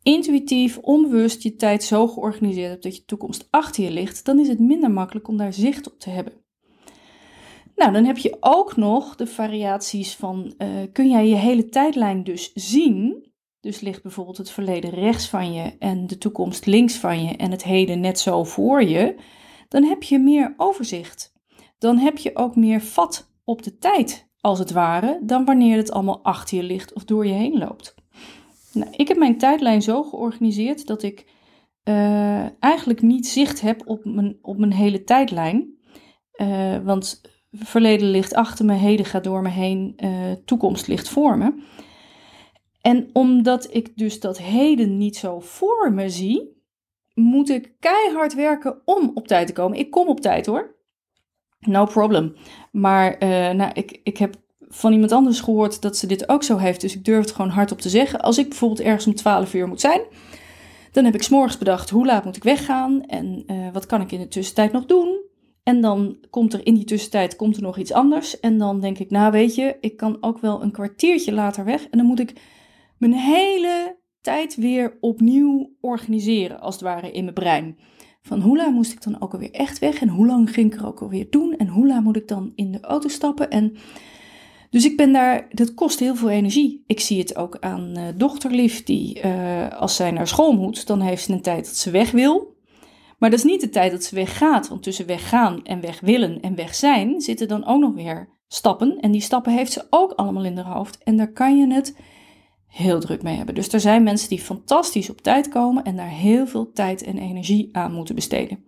intuïtief, 0.02 0.78
onbewust 0.78 1.42
je 1.42 1.56
tijd 1.56 1.85
zo 1.85 2.09
georganiseerd 2.09 2.71
hebt 2.71 2.82
dat 2.82 2.97
je 2.97 3.04
toekomst 3.04 3.47
achter 3.50 3.85
je 3.85 3.90
ligt, 3.90 4.25
dan 4.25 4.38
is 4.38 4.49
het 4.49 4.59
minder 4.59 4.90
makkelijk 4.90 5.28
om 5.28 5.37
daar 5.37 5.52
zicht 5.52 5.92
op 5.92 5.99
te 5.99 6.11
hebben. 6.11 6.32
Nou, 7.76 7.92
dan 7.92 8.04
heb 8.04 8.18
je 8.18 8.37
ook 8.40 8.76
nog 8.76 9.16
de 9.16 9.26
variaties 9.26 10.14
van, 10.14 10.54
uh, 10.59 10.68
kun 10.92 11.11
jij 11.11 11.28
je 11.28 11.35
hele 11.35 11.68
tijdlijn 11.68 12.25
dus 12.25 12.52
zien? 12.54 13.30
Dus 13.61 13.80
ligt 13.80 14.02
bijvoorbeeld 14.02 14.37
het 14.37 14.50
verleden 14.50 14.90
rechts 14.90 15.28
van 15.28 15.52
je 15.52 15.76
en 15.78 16.06
de 16.06 16.18
toekomst 16.18 16.66
links 16.66 16.94
van 16.94 17.25
je 17.25 17.37
en 17.37 17.50
het 17.50 17.64
heden 17.64 18.00
net 18.00 18.21
zo 18.21 18.44
voor 18.44 18.82
je 18.82 19.14
dan 19.73 19.85
heb 19.85 20.02
je 20.02 20.19
meer 20.19 20.55
overzicht. 20.57 21.33
dan 21.79 21.99
heb 21.99 22.19
je 22.19 22.37
ook 22.37 22.57
meer 22.57 22.81
vat 22.81 23.31
op 23.45 23.62
de 23.62 23.79
tijd, 23.79 24.29
als 24.41 24.59
het 24.59 24.71
ware, 24.71 25.21
dan 25.23 25.45
wanneer 25.45 25.76
het 25.76 25.93
allemaal 25.93 26.25
achter 26.25 26.57
je 26.57 26.62
ligt 26.62 26.93
of 26.93 27.05
door 27.05 27.26
je 27.26 27.33
heen 27.33 27.59
loopt. 27.59 27.95
Nou, 28.73 28.91
ik 28.97 29.09
heb 29.09 29.17
mijn 29.17 29.38
tijdlijn 29.38 29.83
zo 29.83 30.02
georganiseerd 30.02 30.87
dat 30.87 31.02
ik 31.02 31.26
uh, 31.85 32.62
eigenlijk 32.62 33.02
niet 33.02 33.26
zicht 33.26 33.61
heb 33.61 33.83
op 33.85 34.05
mijn, 34.05 34.38
op 34.43 34.59
mijn 34.59 34.73
hele 34.73 35.05
tijdlijn. 35.05 35.76
Uh, 36.37 36.79
want 36.79 37.21
verleden 37.52 38.11
ligt 38.11 38.35
achter 38.35 38.64
me, 38.64 38.73
heden 38.75 39.07
gaat 39.07 39.25
door 39.25 39.43
me 39.43 39.49
heen, 39.49 39.95
uh, 39.97 40.33
toekomst 40.45 40.87
ligt 40.87 41.09
voor 41.09 41.38
me. 41.38 41.62
En 42.81 43.11
omdat 43.12 43.75
ik 43.75 43.97
dus 43.97 44.21
dat 44.21 44.38
heden 44.38 44.97
niet 44.97 45.17
zo 45.17 45.41
voor 45.41 45.93
me 45.93 46.11
zie, 46.11 46.62
moet 47.14 47.49
ik 47.49 47.73
keihard 47.81 48.35
werken 48.35 48.83
om 48.85 49.11
op 49.14 49.28
tijd 49.28 49.47
te 49.47 49.52
komen. 49.52 49.78
Ik 49.78 49.90
kom 49.90 50.09
op 50.09 50.21
tijd 50.21 50.47
hoor. 50.47 50.76
No 51.61 51.85
problem. 51.85 52.35
Maar 52.71 53.16
nou, 53.54 53.71
ik, 53.75 54.00
ik 54.02 54.19
heb 54.19 54.35
van 54.75 54.92
iemand 54.92 55.12
anders 55.12 55.40
gehoord 55.40 55.83
dat 55.83 55.97
ze 55.97 56.07
dit 56.07 56.28
ook 56.28 56.42
zo 56.42 56.57
heeft. 56.57 56.81
Dus 56.81 56.95
ik 56.95 57.04
durf 57.04 57.21
het 57.21 57.33
gewoon 57.33 57.50
hardop 57.50 57.81
te 57.81 57.88
zeggen. 57.88 58.21
Als 58.21 58.38
ik 58.38 58.49
bijvoorbeeld 58.49 58.81
ergens 58.81 59.07
om 59.07 59.14
12 59.14 59.54
uur 59.54 59.69
moet 59.69 59.81
zijn, 59.81 60.00
dan 60.92 61.04
heb 61.04 61.14
ik 61.14 61.23
s'morgens 61.23 61.59
bedacht 61.59 61.90
hoe 61.90 62.07
laat 62.07 62.25
moet 62.25 62.37
ik 62.37 62.42
weggaan 62.42 63.04
en 63.04 63.45
uh, 63.47 63.73
wat 63.73 63.87
kan 63.87 64.00
ik 64.00 64.12
in 64.12 64.21
de 64.21 64.28
tussentijd 64.28 64.73
nog 64.73 64.87
doen. 64.87 65.21
En 65.62 65.81
dan 65.81 66.16
komt 66.31 66.52
er 66.52 66.66
in 66.66 66.75
die 66.75 66.85
tussentijd 66.85 67.37
komt 67.37 67.57
er 67.57 67.62
nog 67.62 67.78
iets 67.78 67.92
anders. 67.92 68.40
En 68.40 68.59
dan 68.59 68.81
denk 68.81 68.99
ik, 68.99 69.11
nou 69.11 69.33
weet 69.33 69.54
je, 69.54 69.76
ik 69.81 69.97
kan 69.97 70.16
ook 70.21 70.38
wel 70.38 70.62
een 70.62 70.73
kwartiertje 70.73 71.33
later 71.33 71.64
weg. 71.64 71.88
En 71.88 71.99
dan 71.99 72.07
moet 72.07 72.21
ik 72.21 72.40
mijn 72.99 73.12
hele 73.12 73.97
tijd 74.23 74.55
weer 74.55 74.97
opnieuw 75.00 75.71
organiseren, 75.81 76.61
als 76.61 76.75
het 76.75 76.85
ware, 76.85 77.12
in 77.12 77.23
mijn 77.23 77.35
brein. 77.35 77.79
Van 78.23 78.41
hoe 78.41 78.57
lang 78.57 78.75
moest 78.75 78.93
ik 78.93 79.02
dan 79.02 79.21
ook 79.21 79.33
alweer 79.33 79.50
echt 79.50 79.79
weg? 79.79 80.00
En 80.00 80.09
hoe 80.09 80.26
lang 80.26 80.55
ging 80.55 80.73
ik 80.73 80.81
er 80.81 80.87
ook 80.87 81.00
alweer 81.00 81.26
doen? 81.31 81.57
En 81.57 81.69
hoe 81.69 81.87
lang 81.87 82.05
moet 82.05 82.17
ik 82.17 82.29
dan 82.29 82.52
in 82.55 82.73
de 82.73 82.81
auto 82.81 83.09
stappen? 83.09 83.50
En 83.50 83.76
dus 84.71 84.85
ik 84.85 84.97
ben 84.97 85.12
daar, 85.12 85.47
dat 85.50 85.75
kost 85.75 85.99
heel 85.99 86.17
veel 86.17 86.31
energie. 86.31 86.85
Ik 86.87 87.00
zie 87.00 87.19
het 87.19 87.37
ook 87.37 87.57
aan 87.61 87.95
uh, 87.99 88.02
dochterlief, 88.17 88.85
die 88.85 89.23
uh, 89.25 89.69
als 89.69 89.97
zij 89.97 90.11
naar 90.11 90.29
school 90.29 90.52
moet, 90.52 90.87
dan 90.87 91.00
heeft 91.00 91.25
ze 91.25 91.33
een 91.33 91.43
tijd 91.43 91.64
dat 91.64 91.76
ze 91.76 91.91
weg 91.91 92.11
wil. 92.11 92.57
Maar 93.19 93.31
dat 93.31 93.38
is 93.38 93.45
niet 93.45 93.61
de 93.61 93.69
tijd 93.69 93.93
dat 93.93 94.05
ze 94.05 94.14
weggaat, 94.14 94.69
want 94.69 94.83
tussen 94.83 95.07
weggaan 95.07 95.64
en 95.64 95.81
weg 95.81 96.00
willen 96.00 96.41
en 96.41 96.55
weg 96.55 96.75
zijn 96.75 97.21
zitten 97.21 97.49
dan 97.49 97.67
ook 97.67 97.81
nog 97.81 97.95
weer 97.95 98.29
stappen. 98.49 99.00
En 99.00 99.11
die 99.11 99.21
stappen 99.21 99.52
heeft 99.52 99.73
ze 99.73 99.87
ook 99.91 100.12
allemaal 100.12 100.45
in 100.45 100.57
haar 100.57 100.75
hoofd. 100.75 100.99
En 101.02 101.17
daar 101.17 101.33
kan 101.33 101.59
je 101.59 101.73
het 101.73 101.97
heel 102.73 103.00
druk 103.00 103.23
mee 103.23 103.37
hebben. 103.37 103.55
Dus 103.55 103.73
er 103.73 103.81
zijn 103.81 104.02
mensen 104.02 104.29
die 104.29 104.41
fantastisch 104.41 105.11
op 105.11 105.21
tijd 105.21 105.49
komen 105.49 105.85
en 105.85 105.97
daar 105.97 106.11
heel 106.11 106.47
veel 106.47 106.73
tijd 106.73 107.02
en 107.02 107.19
energie 107.19 107.69
aan 107.73 107.93
moeten 107.93 108.14
besteden. 108.14 108.64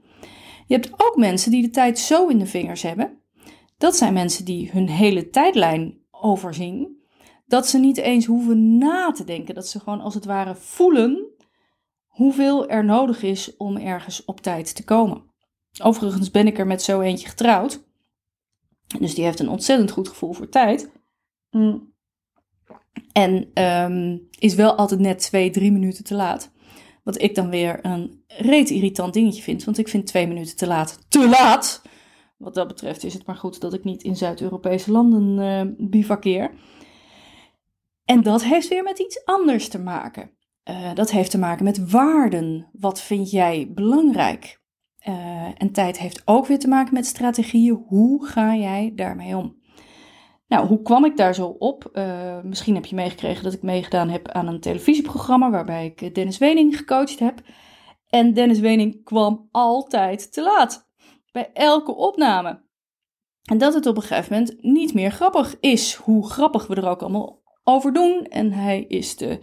Je 0.66 0.74
hebt 0.74 0.92
ook 0.92 1.16
mensen 1.16 1.50
die 1.50 1.62
de 1.62 1.70
tijd 1.70 1.98
zo 1.98 2.26
in 2.26 2.38
de 2.38 2.46
vingers 2.46 2.82
hebben 2.82 3.22
dat 3.78 3.96
zijn 3.96 4.12
mensen 4.12 4.44
die 4.44 4.70
hun 4.70 4.88
hele 4.88 5.30
tijdlijn 5.30 5.98
overzien, 6.10 7.02
dat 7.46 7.68
ze 7.68 7.78
niet 7.78 7.96
eens 7.96 8.26
hoeven 8.26 8.78
na 8.78 9.10
te 9.10 9.24
denken, 9.24 9.54
dat 9.54 9.68
ze 9.68 9.80
gewoon 9.80 10.00
als 10.00 10.14
het 10.14 10.24
ware 10.24 10.54
voelen 10.54 11.32
hoeveel 12.06 12.68
er 12.68 12.84
nodig 12.84 13.22
is 13.22 13.56
om 13.56 13.76
ergens 13.76 14.24
op 14.24 14.40
tijd 14.40 14.74
te 14.74 14.84
komen. 14.84 15.32
Overigens 15.82 16.30
ben 16.30 16.46
ik 16.46 16.58
er 16.58 16.66
met 16.66 16.82
zo 16.82 17.00
eentje 17.00 17.28
getrouwd, 17.28 17.84
dus 18.98 19.14
die 19.14 19.24
heeft 19.24 19.40
een 19.40 19.48
ontzettend 19.48 19.90
goed 19.90 20.08
gevoel 20.08 20.32
voor 20.32 20.48
tijd. 20.48 20.92
Mm. 21.50 21.93
En 23.12 23.48
um, 23.54 24.28
is 24.38 24.54
wel 24.54 24.74
altijd 24.74 25.00
net 25.00 25.18
twee, 25.18 25.50
drie 25.50 25.72
minuten 25.72 26.04
te 26.04 26.14
laat. 26.14 26.52
Wat 27.02 27.22
ik 27.22 27.34
dan 27.34 27.50
weer 27.50 27.78
een 27.82 28.22
reet 28.26 28.70
irritant 28.70 29.12
dingetje 29.12 29.42
vind. 29.42 29.64
Want 29.64 29.78
ik 29.78 29.88
vind 29.88 30.06
twee 30.06 30.26
minuten 30.26 30.56
te 30.56 30.66
laat 30.66 30.98
te 31.08 31.28
laat. 31.28 31.82
Wat 32.36 32.54
dat 32.54 32.68
betreft 32.68 33.04
is 33.04 33.14
het 33.14 33.26
maar 33.26 33.36
goed 33.36 33.60
dat 33.60 33.74
ik 33.74 33.84
niet 33.84 34.02
in 34.02 34.16
Zuid-Europese 34.16 34.90
landen 34.90 35.38
uh, 35.38 35.88
bivakkeer. 35.88 36.50
En 38.04 38.22
dat 38.22 38.44
heeft 38.44 38.68
weer 38.68 38.82
met 38.82 38.98
iets 38.98 39.24
anders 39.24 39.68
te 39.68 39.78
maken. 39.78 40.30
Uh, 40.70 40.94
dat 40.94 41.10
heeft 41.10 41.30
te 41.30 41.38
maken 41.38 41.64
met 41.64 41.90
waarden. 41.90 42.68
Wat 42.72 43.00
vind 43.00 43.30
jij 43.30 43.70
belangrijk? 43.74 44.62
Uh, 45.08 45.48
en 45.56 45.72
tijd 45.72 45.98
heeft 45.98 46.22
ook 46.24 46.46
weer 46.46 46.58
te 46.58 46.68
maken 46.68 46.94
met 46.94 47.06
strategieën. 47.06 47.84
Hoe 47.86 48.26
ga 48.26 48.56
jij 48.56 48.92
daarmee 48.94 49.36
om? 49.36 49.62
Nou, 50.46 50.66
hoe 50.66 50.82
kwam 50.82 51.04
ik 51.04 51.16
daar 51.16 51.34
zo 51.34 51.46
op? 51.46 51.90
Uh, 51.92 52.40
misschien 52.42 52.74
heb 52.74 52.86
je 52.86 52.94
meegekregen 52.94 53.44
dat 53.44 53.52
ik 53.52 53.62
meegedaan 53.62 54.08
heb 54.08 54.28
aan 54.28 54.46
een 54.46 54.60
televisieprogramma 54.60 55.50
waarbij 55.50 55.86
ik 55.86 56.14
Dennis 56.14 56.38
Wening 56.38 56.76
gecoacht 56.76 57.18
heb. 57.18 57.40
En 58.08 58.34
Dennis 58.34 58.58
Wening 58.58 59.04
kwam 59.04 59.48
altijd 59.50 60.32
te 60.32 60.42
laat 60.42 60.90
bij 61.32 61.50
elke 61.52 61.94
opname. 61.94 62.62
En 63.44 63.58
dat 63.58 63.74
het 63.74 63.86
op 63.86 63.96
een 63.96 64.02
gegeven 64.02 64.32
moment 64.32 64.62
niet 64.62 64.94
meer 64.94 65.10
grappig 65.10 65.56
is, 65.60 65.94
hoe 65.94 66.30
grappig 66.30 66.66
we 66.66 66.74
er 66.74 66.88
ook 66.88 67.00
allemaal 67.00 67.42
over 67.64 67.92
doen. 67.92 68.24
En 68.24 68.52
hij 68.52 68.82
is 68.82 69.16
de 69.16 69.38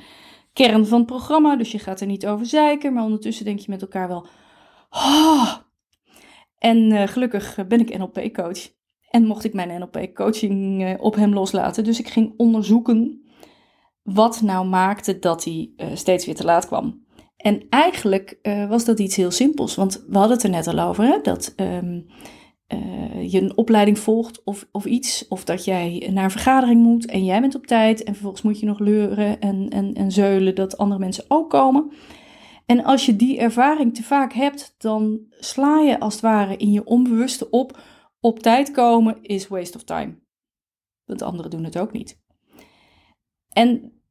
kern 0.53 0.85
van 0.85 0.97
het 0.97 1.07
programma, 1.07 1.55
dus 1.55 1.71
je 1.71 1.79
gaat 1.79 2.01
er 2.01 2.07
niet 2.07 2.27
over 2.27 2.45
zeiken, 2.45 2.93
maar 2.93 3.03
ondertussen 3.03 3.45
denk 3.45 3.59
je 3.59 3.71
met 3.71 3.81
elkaar 3.81 4.07
wel. 4.07 4.27
Oh. 4.89 5.55
En 6.57 6.91
uh, 6.91 7.07
gelukkig 7.07 7.67
ben 7.67 7.79
ik 7.79 7.97
NLP-coach 7.97 8.69
en 9.11 9.25
mocht 9.25 9.43
ik 9.43 9.53
mijn 9.53 9.79
NLP-coaching 9.79 10.81
uh, 10.81 10.93
op 10.97 11.15
hem 11.15 11.33
loslaten. 11.33 11.83
Dus 11.83 11.99
ik 11.99 12.07
ging 12.07 12.33
onderzoeken 12.37 13.21
wat 14.03 14.41
nou 14.41 14.67
maakte 14.67 15.19
dat 15.19 15.43
hij 15.43 15.71
uh, 15.77 15.87
steeds 15.93 16.25
weer 16.25 16.35
te 16.35 16.43
laat 16.43 16.67
kwam. 16.67 17.05
En 17.37 17.63
eigenlijk 17.69 18.39
uh, 18.43 18.69
was 18.69 18.85
dat 18.85 18.99
iets 18.99 19.15
heel 19.15 19.31
simpels, 19.31 19.75
want 19.75 20.03
we 20.07 20.17
hadden 20.17 20.35
het 20.35 20.43
er 20.45 20.49
net 20.49 20.67
al 20.67 20.79
over, 20.79 21.03
hè, 21.03 21.19
dat 21.21 21.53
uh, 21.57 21.77
je 23.31 23.41
een 23.41 23.57
opleiding 23.57 23.99
volgt 23.99 24.43
of, 24.43 24.67
of 24.71 24.85
iets, 24.85 25.27
of 25.27 25.43
dat 25.43 25.65
jij 25.65 26.09
naar 26.13 26.23
een 26.23 26.31
vergadering 26.31 26.81
moet 26.81 27.05
en 27.05 27.25
jij 27.25 27.41
bent 27.41 27.55
op 27.55 27.67
tijd 27.67 28.03
en 28.03 28.13
vervolgens 28.13 28.41
moet 28.41 28.59
je 28.59 28.65
nog 28.65 28.79
leuren 28.79 29.39
en, 29.39 29.69
en, 29.69 29.93
en 29.93 30.11
zeulen 30.11 30.55
dat 30.55 30.77
andere 30.77 30.99
mensen 30.99 31.25
ook 31.27 31.49
komen. 31.49 31.91
En 32.65 32.83
als 32.83 33.05
je 33.05 33.15
die 33.15 33.39
ervaring 33.39 33.95
te 33.95 34.03
vaak 34.03 34.33
hebt, 34.33 34.75
dan 34.77 35.19
sla 35.39 35.79
je 35.79 35.99
als 35.99 36.13
het 36.13 36.23
ware 36.23 36.57
in 36.57 36.71
je 36.71 36.85
onbewuste 36.85 37.49
op, 37.49 37.79
op 38.21 38.39
tijd 38.39 38.71
komen 38.71 39.23
is 39.23 39.47
waste 39.47 39.77
of 39.77 39.83
time. 39.83 40.19
Want 41.05 41.21
anderen 41.21 41.51
doen 41.51 41.63
het 41.63 41.77
ook 41.77 41.91
niet. 41.91 42.19
En 43.49 44.01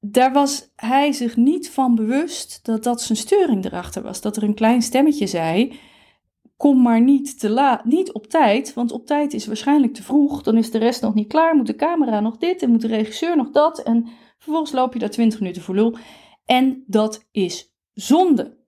daar 0.00 0.32
was 0.32 0.72
hij 0.76 1.12
zich 1.12 1.36
niet 1.36 1.70
van 1.70 1.94
bewust 1.94 2.64
dat 2.64 2.84
dat 2.84 3.02
zijn 3.02 3.18
steuring 3.18 3.64
erachter 3.64 4.02
was. 4.02 4.20
Dat 4.20 4.36
er 4.36 4.42
een 4.42 4.54
klein 4.54 4.82
stemmetje 4.82 5.26
zei: 5.26 5.78
Kom 6.56 6.82
maar 6.82 7.00
niet 7.00 7.38
te 7.40 7.50
laat, 7.50 7.84
niet 7.84 8.12
op 8.12 8.26
tijd, 8.26 8.74
want 8.74 8.92
op 8.92 9.06
tijd 9.06 9.32
is 9.32 9.46
waarschijnlijk 9.46 9.94
te 9.94 10.02
vroeg. 10.02 10.42
Dan 10.42 10.56
is 10.56 10.70
de 10.70 10.78
rest 10.78 11.02
nog 11.02 11.14
niet 11.14 11.28
klaar. 11.28 11.56
Moet 11.56 11.66
de 11.66 11.76
camera 11.76 12.20
nog 12.20 12.36
dit 12.36 12.62
en 12.62 12.70
moet 12.70 12.80
de 12.80 12.86
regisseur 12.86 13.36
nog 13.36 13.50
dat. 13.50 13.82
En 13.82 14.08
vervolgens 14.38 14.72
loop 14.72 14.92
je 14.92 14.98
daar 14.98 15.10
20 15.10 15.40
minuten 15.40 15.62
voor 15.62 15.74
lul. 15.74 15.96
En 16.44 16.84
dat 16.86 17.28
is 17.30 17.74
zonde. 17.92 18.62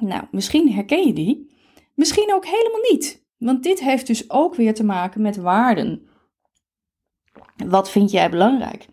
Nou, 0.00 0.24
misschien 0.30 0.72
herken 0.72 1.06
je 1.06 1.12
die. 1.12 1.54
Misschien 1.94 2.34
ook 2.34 2.44
helemaal 2.44 2.90
niet. 2.90 3.25
Want 3.38 3.62
dit 3.62 3.80
heeft 3.80 4.06
dus 4.06 4.30
ook 4.30 4.54
weer 4.54 4.74
te 4.74 4.84
maken 4.84 5.22
met 5.22 5.36
waarden. 5.36 6.08
Wat 7.56 7.90
vind 7.90 8.10
jij 8.10 8.30
belangrijk? 8.30 8.86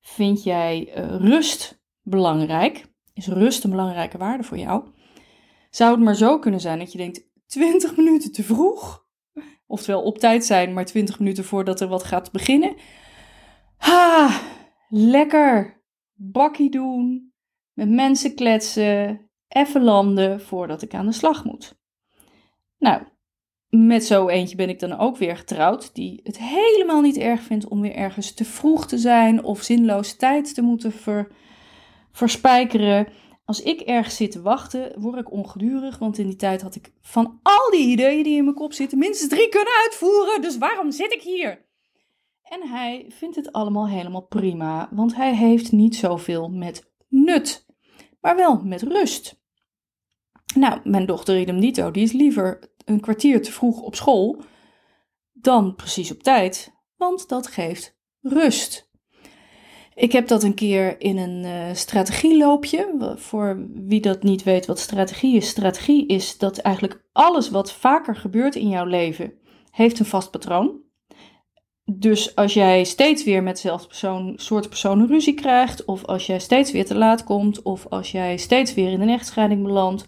Vind 0.00 0.42
jij 0.42 0.92
uh, 0.96 1.16
rust 1.16 1.82
belangrijk? 2.02 2.84
Is 3.14 3.26
rust 3.26 3.64
een 3.64 3.70
belangrijke 3.70 4.18
waarde 4.18 4.42
voor 4.42 4.58
jou? 4.58 4.84
Zou 5.70 5.90
het 5.90 6.00
maar 6.00 6.14
zo 6.14 6.38
kunnen 6.38 6.60
zijn 6.60 6.78
dat 6.78 6.92
je 6.92 6.98
denkt: 6.98 7.28
20 7.46 7.96
minuten 7.96 8.32
te 8.32 8.42
vroeg? 8.42 9.06
Oftewel 9.66 10.02
op 10.02 10.18
tijd 10.18 10.44
zijn, 10.44 10.72
maar 10.72 10.84
20 10.84 11.18
minuten 11.18 11.44
voordat 11.44 11.80
er 11.80 11.88
wat 11.88 12.04
gaat 12.04 12.32
beginnen. 12.32 12.76
Ha, 13.76 14.40
lekker. 14.88 15.82
Bakkie 16.12 16.70
doen, 16.70 17.32
met 17.72 17.88
mensen 17.88 18.34
kletsen, 18.34 19.30
even 19.48 19.82
landen 19.82 20.40
voordat 20.40 20.82
ik 20.82 20.94
aan 20.94 21.06
de 21.06 21.12
slag 21.12 21.44
moet. 21.44 21.78
Nou, 22.78 23.02
met 23.70 24.04
zo 24.04 24.28
eentje 24.28 24.56
ben 24.56 24.68
ik 24.68 24.78
dan 24.78 24.98
ook 24.98 25.16
weer 25.16 25.36
getrouwd, 25.36 25.94
die 25.94 26.20
het 26.22 26.38
helemaal 26.38 27.00
niet 27.00 27.16
erg 27.16 27.40
vindt 27.40 27.68
om 27.68 27.80
weer 27.80 27.94
ergens 27.94 28.34
te 28.34 28.44
vroeg 28.44 28.86
te 28.86 28.98
zijn 28.98 29.44
of 29.44 29.62
zinloos 29.62 30.16
tijd 30.16 30.54
te 30.54 30.62
moeten 30.62 30.92
ver, 30.92 31.28
verspijkeren. 32.12 33.06
Als 33.44 33.62
ik 33.62 33.80
ergens 33.80 34.16
zit 34.16 34.30
te 34.30 34.42
wachten, 34.42 35.00
word 35.00 35.18
ik 35.18 35.32
ongedurig, 35.32 35.98
want 35.98 36.18
in 36.18 36.26
die 36.26 36.36
tijd 36.36 36.62
had 36.62 36.74
ik 36.74 36.92
van 37.00 37.38
al 37.42 37.70
die 37.70 37.88
ideeën 37.88 38.22
die 38.22 38.36
in 38.36 38.44
mijn 38.44 38.56
kop 38.56 38.72
zitten, 38.72 38.98
minstens 38.98 39.30
drie 39.30 39.48
kunnen 39.48 39.72
uitvoeren. 39.84 40.42
Dus 40.42 40.58
waarom 40.58 40.90
zit 40.90 41.12
ik 41.12 41.22
hier? 41.22 41.68
En 42.42 42.68
hij 42.68 43.06
vindt 43.08 43.36
het 43.36 43.52
allemaal 43.52 43.88
helemaal 43.88 44.26
prima, 44.26 44.88
want 44.92 45.14
hij 45.16 45.34
heeft 45.34 45.72
niet 45.72 45.96
zoveel 45.96 46.48
met 46.48 46.92
nut, 47.08 47.66
maar 48.20 48.36
wel 48.36 48.60
met 48.64 48.82
rust. 48.82 49.38
Nou, 50.54 50.80
mijn 50.84 51.06
dochter 51.06 51.40
Idem 51.40 51.60
Dito, 51.60 51.90
die 51.90 52.02
is 52.02 52.12
liever 52.12 52.70
een 52.90 53.00
kwartier 53.00 53.42
te 53.42 53.52
vroeg 53.52 53.80
op 53.80 53.94
school 53.94 54.42
dan 55.32 55.74
precies 55.74 56.10
op 56.10 56.22
tijd, 56.22 56.72
want 56.96 57.28
dat 57.28 57.46
geeft 57.46 57.98
rust. 58.20 58.88
Ik 59.94 60.12
heb 60.12 60.28
dat 60.28 60.42
een 60.42 60.54
keer 60.54 61.00
in 61.00 61.18
een 61.18 61.44
uh, 61.44 61.74
strategieloopje. 61.74 63.14
Voor 63.16 63.66
wie 63.74 64.00
dat 64.00 64.22
niet 64.22 64.42
weet 64.42 64.66
wat 64.66 64.78
strategie 64.78 65.36
is. 65.36 65.48
Strategie 65.48 66.06
is 66.06 66.38
dat 66.38 66.58
eigenlijk 66.58 67.04
alles 67.12 67.50
wat 67.50 67.72
vaker 67.72 68.16
gebeurt 68.16 68.54
in 68.54 68.68
jouw 68.68 68.84
leven, 68.84 69.32
heeft 69.70 69.98
een 69.98 70.06
vast 70.06 70.30
patroon. 70.30 70.80
Dus 71.84 72.34
als 72.34 72.54
jij 72.54 72.84
steeds 72.84 73.24
weer 73.24 73.42
met 73.42 73.54
dezelfde 73.54 73.86
persoon, 73.86 74.32
soort 74.36 74.68
personen 74.68 75.06
ruzie 75.06 75.34
krijgt, 75.34 75.84
of 75.84 76.04
als 76.04 76.26
jij 76.26 76.38
steeds 76.38 76.72
weer 76.72 76.86
te 76.86 76.96
laat 76.96 77.24
komt, 77.24 77.62
of 77.62 77.86
als 77.86 78.10
jij 78.10 78.36
steeds 78.36 78.74
weer 78.74 78.92
in 78.92 79.00
een 79.00 79.08
echtscheiding 79.08 79.62
belandt, 79.62 80.06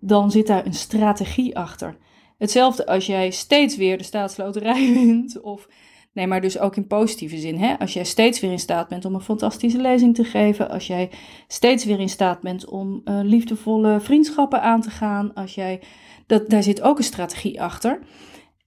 dan 0.00 0.30
zit 0.30 0.46
daar 0.46 0.66
een 0.66 0.74
strategie 0.74 1.58
achter. 1.58 1.96
Hetzelfde 2.38 2.86
als 2.86 3.06
jij 3.06 3.30
steeds 3.30 3.76
weer 3.76 3.98
de 3.98 4.04
staatsloterij 4.04 4.92
wint, 4.94 5.40
of 5.40 5.68
nee, 6.12 6.26
maar 6.26 6.40
dus 6.40 6.58
ook 6.58 6.76
in 6.76 6.86
positieve 6.86 7.38
zin. 7.38 7.58
Hè? 7.58 7.78
Als 7.78 7.92
jij 7.92 8.04
steeds 8.04 8.40
weer 8.40 8.50
in 8.50 8.58
staat 8.58 8.88
bent 8.88 9.04
om 9.04 9.14
een 9.14 9.20
fantastische 9.20 9.80
lezing 9.80 10.14
te 10.14 10.24
geven, 10.24 10.70
als 10.70 10.86
jij 10.86 11.10
steeds 11.48 11.84
weer 11.84 12.00
in 12.00 12.08
staat 12.08 12.40
bent 12.40 12.66
om 12.66 13.00
uh, 13.04 13.20
liefdevolle 13.22 14.00
vriendschappen 14.00 14.62
aan 14.62 14.80
te 14.80 14.90
gaan, 14.90 15.34
als 15.34 15.54
jij, 15.54 15.80
dat, 16.26 16.50
daar 16.50 16.62
zit 16.62 16.82
ook 16.82 16.98
een 16.98 17.04
strategie 17.04 17.62
achter. 17.62 17.98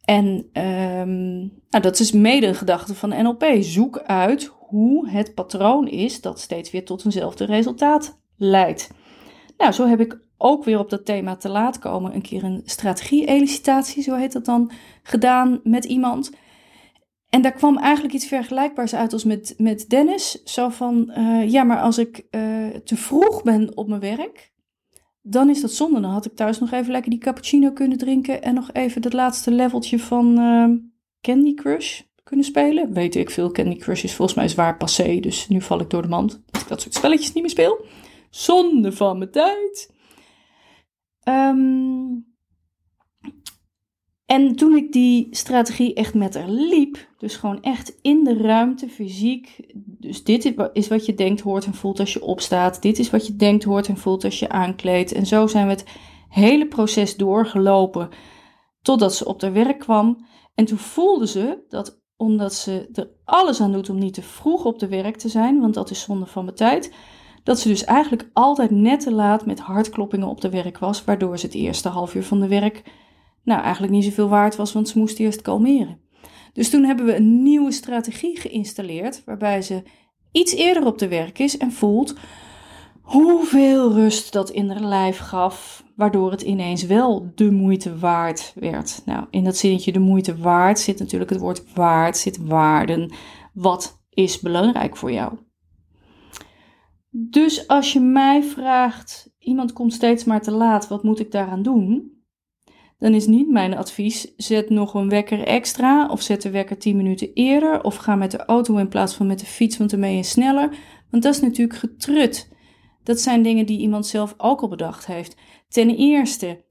En 0.04 0.26
um, 0.54 1.38
nou, 1.70 1.84
dat 1.84 2.00
is 2.00 2.12
mede 2.12 2.48
een 2.48 2.56
gedachte 2.56 2.96
van 2.96 3.10
NLP. 3.10 3.46
Zoek 3.60 4.00
uit 4.00 4.52
hoe 4.60 5.10
het 5.10 5.34
patroon 5.34 5.88
is 5.88 6.22
dat 6.22 6.40
steeds 6.40 6.72
weer 6.72 6.86
tot 6.86 7.06
eenzelfde 7.06 7.46
resultaat 7.46 8.20
leidt. 8.38 8.90
Nou, 9.58 9.72
zo 9.72 9.86
heb 9.86 10.00
ik 10.00 10.20
ook 10.38 10.64
weer 10.64 10.80
op 10.80 10.90
dat 10.90 11.06
thema 11.06 11.36
te 11.36 11.50
laat 11.50 11.80
komen 11.80 12.16
een 12.16 12.22
keer 12.22 12.44
een 12.44 12.62
strategie-elicitatie, 12.66 14.04
zo 14.04 14.16
heet 14.16 14.32
dat 14.32 14.46
dan, 14.46 14.72
gedaan 15.04 15.60
met 15.64 15.86
iemand. 15.86 16.32
En 17.30 17.42
daar 17.42 17.52
kwam 17.52 17.78
eigenlijk 17.78 18.14
iets 18.14 18.28
vergelijkbaars 18.28 18.96
uit 18.96 19.14
als 19.14 19.24
met, 19.24 19.54
met 19.58 19.90
Dennis. 19.90 20.44
Zo 20.44 20.70
van, 20.70 21.12
uh, 21.18 21.50
ja, 21.50 21.64
maar 21.64 21.82
als 21.82 21.98
ik 21.98 22.18
uh, 22.32 22.68
te 22.68 22.96
vroeg 22.96 23.44
ben 23.44 23.78
op 23.78 23.88
mijn 23.88 24.02
werk, 24.02 24.52
dan 25.22 25.50
is 25.50 25.62
dat 25.62 25.72
zonde. 25.72 26.00
Dan 26.00 26.12
had 26.12 26.26
ik 26.26 26.36
thuis 26.36 26.60
nog 26.60 26.72
even 26.72 26.92
lekker 26.92 27.12
die 27.12 27.20
cappuccino 27.20 27.72
kunnen 27.72 27.98
drinken 27.98 28.42
en 28.42 28.54
nog 28.54 28.70
even 28.74 29.02
dat 29.02 29.14
laatste 29.14 29.52
leveltje 29.52 30.00
van 30.00 30.40
uh, 30.40 30.70
Candy 31.22 31.54
Crush 31.54 32.02
kunnen 32.24 32.46
spelen. 32.46 32.94
Weet 32.94 33.16
ik 33.16 33.30
veel, 33.30 33.52
Candy 33.52 33.76
Crush 33.76 34.04
is 34.04 34.14
volgens 34.14 34.38
mij 34.38 34.48
zwaar 34.48 34.78
passé, 34.78 35.20
dus 35.20 35.48
nu 35.48 35.62
val 35.62 35.80
ik 35.80 35.90
door 35.90 36.02
de 36.02 36.08
mand 36.08 36.42
dat 36.52 36.62
ik 36.62 36.68
dat 36.68 36.82
soort 36.82 36.94
spelletjes 36.94 37.34
niet 37.34 37.44
meer 37.44 37.52
speel. 37.52 37.86
Zonde 38.30 38.92
van 38.92 39.18
mijn 39.18 39.32
tijd. 39.32 39.94
Um, 41.24 42.26
en 44.26 44.56
toen 44.56 44.76
ik 44.76 44.92
die 44.92 45.28
strategie 45.32 45.94
echt 45.94 46.14
met 46.14 46.36
haar 46.36 46.50
liep, 46.50 47.08
dus 47.18 47.36
gewoon 47.36 47.62
echt 47.62 47.98
in 48.02 48.24
de 48.24 48.38
ruimte, 48.38 48.90
fysiek. 48.90 49.74
Dus 49.76 50.24
dit 50.24 50.54
is 50.74 50.88
wat 50.88 51.06
je 51.06 51.14
denkt, 51.14 51.42
hoort 51.42 51.66
en 51.66 51.74
voelt 51.74 52.00
als 52.00 52.14
je 52.14 52.24
opstaat. 52.24 52.82
Dit 52.82 53.00
is 53.00 53.10
wat 53.10 53.28
je 53.28 53.36
denkt, 53.36 53.64
hoort 53.64 53.88
en 53.88 53.98
voelt 53.98 54.24
als 54.24 54.40
je 54.40 54.50
aankleedt. 54.50 55.12
En 55.12 55.26
zo 55.26 55.48
zijn 55.48 55.66
we 55.66 55.72
het 55.72 55.86
hele 56.30 56.68
proces 56.68 57.16
doorgelopen 57.16 58.10
totdat 58.82 59.16
ze 59.16 59.26
op 59.26 59.42
haar 59.42 59.54
werk 59.54 59.80
kwam. 59.80 60.26
En 60.56 60.66
toen 60.66 60.78
voelde 60.78 61.28
ze 61.28 61.64
dat 61.70 62.02
omdat 62.16 62.54
ze 62.54 62.90
er 62.94 63.10
alles 63.24 63.62
aan 63.62 63.72
doet 63.72 63.90
om 63.90 63.98
niet 63.98 64.14
te 64.14 64.22
vroeg 64.22 64.66
op 64.66 64.80
de 64.80 64.88
werk 64.88 65.18
te 65.18 65.30
zijn, 65.30 65.60
want 65.60 65.74
dat 65.74 65.90
is 65.90 66.02
zonde 66.02 66.26
van 66.26 66.44
mijn 66.44 66.56
tijd, 66.56 66.94
dat 67.48 67.60
ze 67.60 67.68
dus 67.68 67.84
eigenlijk 67.84 68.30
altijd 68.34 68.72
net 68.72 69.00
te 69.00 69.12
laat 69.12 69.46
met 69.46 69.60
hartkloppingen 69.60 70.28
op 70.28 70.42
de 70.42 70.50
werk 70.50 70.78
was, 70.78 71.04
waardoor 71.04 71.40
ze 71.40 71.46
het 71.46 71.56
eerste 71.56 71.90
half 71.90 72.16
uur 72.16 72.24
van 72.24 72.40
de 72.40 72.48
werk 72.48 72.84
nou 73.44 73.62
eigenlijk 73.62 73.94
niet 73.94 74.04
zoveel 74.04 74.30
waard 74.30 74.56
was, 74.56 74.74
want 74.74 74.90
ze 74.90 75.00
moest 75.00 75.20
eerst 75.20 75.42
kalmeren. 75.42 76.00
Dus 76.54 76.70
toen 76.70 76.84
hebben 76.84 77.06
we 77.06 77.16
een 77.16 77.44
nieuwe 77.44 77.72
strategie 77.72 78.40
geïnstalleerd, 78.40 79.22
waarbij 79.26 79.62
ze 79.62 79.84
iets 80.32 80.54
eerder 80.54 80.86
op 80.86 80.98
de 80.98 81.08
werk 81.08 81.40
is 81.40 81.58
en 81.58 81.72
voelt 81.72 82.16
hoeveel 83.02 83.94
rust 83.94 84.34
dat 84.34 84.50
in 84.50 84.70
haar 84.70 84.84
lijf 84.84 85.18
gaf, 85.18 85.84
waardoor 85.96 86.32
het 86.32 86.42
ineens 86.42 86.84
wel 86.84 87.32
de 87.36 87.52
moeite 87.52 87.98
waard 87.98 88.54
werd. 88.56 89.02
Nou, 89.06 89.26
in 89.30 89.44
dat 89.44 89.58
zinnetje 89.58 89.92
de 89.92 90.00
moeite 90.00 90.38
waard 90.38 90.80
zit 90.80 91.00
natuurlijk 91.00 91.30
het 91.30 91.40
woord 91.40 91.74
waard, 91.74 92.18
zit 92.18 92.38
waarden. 92.38 93.12
Wat 93.54 94.02
is 94.10 94.40
belangrijk 94.40 94.98
voor 94.98 95.12
jou? 95.12 95.47
Dus 97.20 97.68
als 97.68 97.94
je 97.94 98.00
mij 98.00 98.44
vraagt, 98.44 99.30
iemand 99.40 99.74
komt 99.74 99.94
steeds 99.94 100.24
maar 100.24 100.42
te 100.42 100.52
laat, 100.52 100.88
wat 100.88 101.04
moet 101.04 101.20
ik 101.20 101.32
daaraan 101.32 101.62
doen? 101.62 102.16
Dan 102.98 103.14
is 103.14 103.28
niet 103.28 103.50
mijn 103.50 103.78
advies, 103.78 104.34
zet 104.36 104.70
nog 104.70 104.94
een 104.94 105.10
wekker 105.10 105.44
extra 105.44 106.08
of 106.08 106.22
zet 106.22 106.42
de 106.42 106.50
wekker 106.50 106.78
10 106.78 106.96
minuten 106.96 107.34
eerder 107.34 107.84
of 107.84 107.96
ga 107.96 108.16
met 108.16 108.32
de 108.32 108.46
auto 108.46 108.78
in 108.78 108.88
plaats 108.88 109.14
van 109.16 109.28
met 109.28 109.40
de 109.40 109.46
fiets, 109.46 109.78
want 109.78 109.90
dan 109.90 110.00
ben 110.00 110.16
je 110.16 110.24
sneller. 110.24 110.78
Want 111.12 111.24
dat 111.24 111.34
is 111.34 111.42
natuurlijk 111.42 111.80
getrut. 111.80 112.52
Dat 113.04 113.20
zijn 113.20 113.44
dingen 113.44 113.66
die 113.66 113.80
iemand 113.80 114.08
zelf 114.08 114.34
ook 114.38 114.62
al 114.62 114.68
bedacht 114.68 115.06
heeft. 115.06 115.36
Ten 115.68 115.96
eerste 115.96 116.66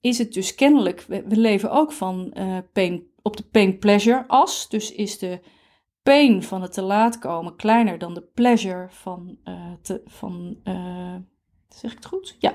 is 0.00 0.18
het 0.18 0.32
dus 0.32 0.54
kennelijk, 0.54 1.04
we, 1.08 1.22
leven 1.26 1.70
ook 1.70 1.92
van 1.92 2.34
uh, 2.38 2.58
pain, 2.72 3.02
op 3.22 3.36
de 3.36 3.42
pain-pleasure 3.42 4.24
as. 4.26 4.68
Dus 4.68 4.92
is 4.92 5.18
de 5.18 5.40
pain 6.10 6.42
van 6.42 6.62
het 6.62 6.72
te 6.72 6.82
laat 6.82 7.18
komen 7.18 7.56
kleiner 7.56 7.98
dan 7.98 8.14
de 8.14 8.22
pleasure 8.34 8.86
van, 8.88 9.36
uh, 9.44 9.54
te, 9.82 10.00
van 10.06 10.56
uh, 10.64 11.14
zeg 11.68 11.90
ik 11.90 11.96
het 11.96 12.06
goed? 12.06 12.36
Ja, 12.38 12.54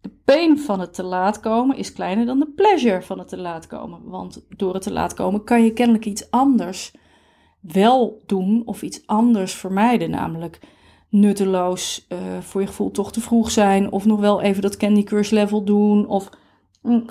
de 0.00 0.10
pain 0.24 0.58
van 0.58 0.80
het 0.80 0.94
te 0.94 1.02
laat 1.02 1.40
komen 1.40 1.76
is 1.76 1.92
kleiner 1.92 2.26
dan 2.26 2.38
de 2.38 2.52
pleasure 2.56 3.02
van 3.02 3.18
het 3.18 3.28
te 3.28 3.38
laat 3.38 3.66
komen. 3.66 4.00
Want 4.04 4.44
door 4.48 4.74
het 4.74 4.82
te 4.82 4.92
laat 4.92 5.14
komen 5.14 5.44
kan 5.44 5.64
je 5.64 5.72
kennelijk 5.72 6.04
iets 6.04 6.30
anders 6.30 6.92
wel 7.60 8.22
doen 8.26 8.62
of 8.64 8.82
iets 8.82 9.06
anders 9.06 9.54
vermijden. 9.54 10.10
Namelijk 10.10 10.60
nutteloos 11.08 12.06
uh, 12.08 12.18
voor 12.40 12.60
je 12.60 12.66
gevoel 12.66 12.90
toch 12.90 13.12
te 13.12 13.20
vroeg 13.20 13.50
zijn. 13.50 13.92
Of 13.92 14.04
nog 14.04 14.20
wel 14.20 14.40
even 14.40 14.62
dat 14.62 14.76
Candy 14.76 15.02
Crush 15.02 15.30
level 15.30 15.64
doen. 15.64 16.06
Of. 16.06 16.28
Mm. 16.82 17.06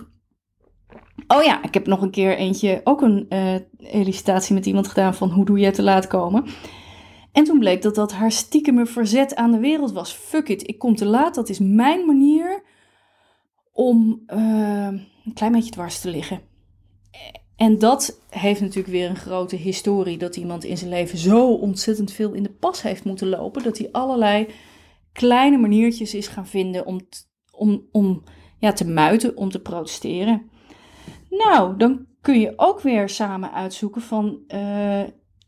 Oh 1.28 1.44
ja, 1.44 1.64
ik 1.64 1.74
heb 1.74 1.88
nog 1.88 2.02
een 2.02 2.12
keer 2.12 2.38
eentje, 2.38 2.82
ook 2.84 3.02
een 3.02 3.26
uh, 3.30 3.56
elicitatie 3.78 4.54
met 4.54 4.66
iemand 4.66 4.88
gedaan 4.88 5.16
van 5.16 5.30
hoe 5.30 5.46
doe 5.46 5.60
je 5.60 5.72
te 5.72 5.84
laat 5.84 6.08
komen. 6.08 6.46
En 7.32 7.44
toen 7.44 7.60
bleek 7.60 7.82
dat 7.82 7.96
dat 7.96 8.12
haar 8.12 8.32
stiekeme 8.32 8.86
verzet 8.86 9.36
aan 9.36 9.52
de 9.52 9.60
wereld 9.60 9.92
was. 9.92 10.14
Fuck 10.14 10.50
it, 10.50 10.68
ik 10.68 10.80
kom 10.80 10.96
te 10.96 11.06
laat. 11.06 11.36
Dat 11.36 11.50
is 11.50 11.60
mijn 11.60 12.06
manier 12.06 12.64
om 13.72 14.24
uh, 14.28 14.88
een 15.26 15.34
klein 15.34 15.52
beetje 15.52 15.72
dwars 15.72 16.00
te 16.00 16.10
liggen. 16.10 16.42
En 17.56 17.80
dat 17.80 18.20
heeft 18.30 18.62
natuurlijk 18.62 18.94
weer 18.94 19.10
een 19.10 19.16
grote 19.16 19.56
historie. 19.56 20.18
Dat 20.18 20.36
iemand 20.36 20.64
in 20.64 20.78
zijn 20.78 20.90
leven 20.90 21.18
zo 21.18 21.54
ontzettend 21.54 22.12
veel 22.12 22.34
in 22.34 22.44
de 22.44 22.52
pas 22.52 22.82
heeft 22.82 23.04
moeten 23.04 23.30
lopen. 23.30 23.64
Dat 23.64 23.78
hij 23.78 23.90
allerlei 23.92 24.48
kleine 25.14 25.58
maniertjes 25.58 26.14
is 26.14 26.28
gaan 26.28 26.48
vinden 26.48 26.86
om, 26.86 27.00
om, 27.52 27.88
om 27.92 28.24
ja, 28.60 28.74
te 28.74 28.88
muiten, 28.88 29.38
om 29.38 29.50
te 29.50 29.62
protesteren. 29.62 30.51
Nou, 31.32 31.78
dan 31.78 32.06
kun 32.22 32.40
je 32.40 32.54
ook 32.56 32.82
weer 32.82 33.10
samen 33.10 33.52
uitzoeken 33.52 34.02
van... 34.02 34.40
Uh, 34.48 35.04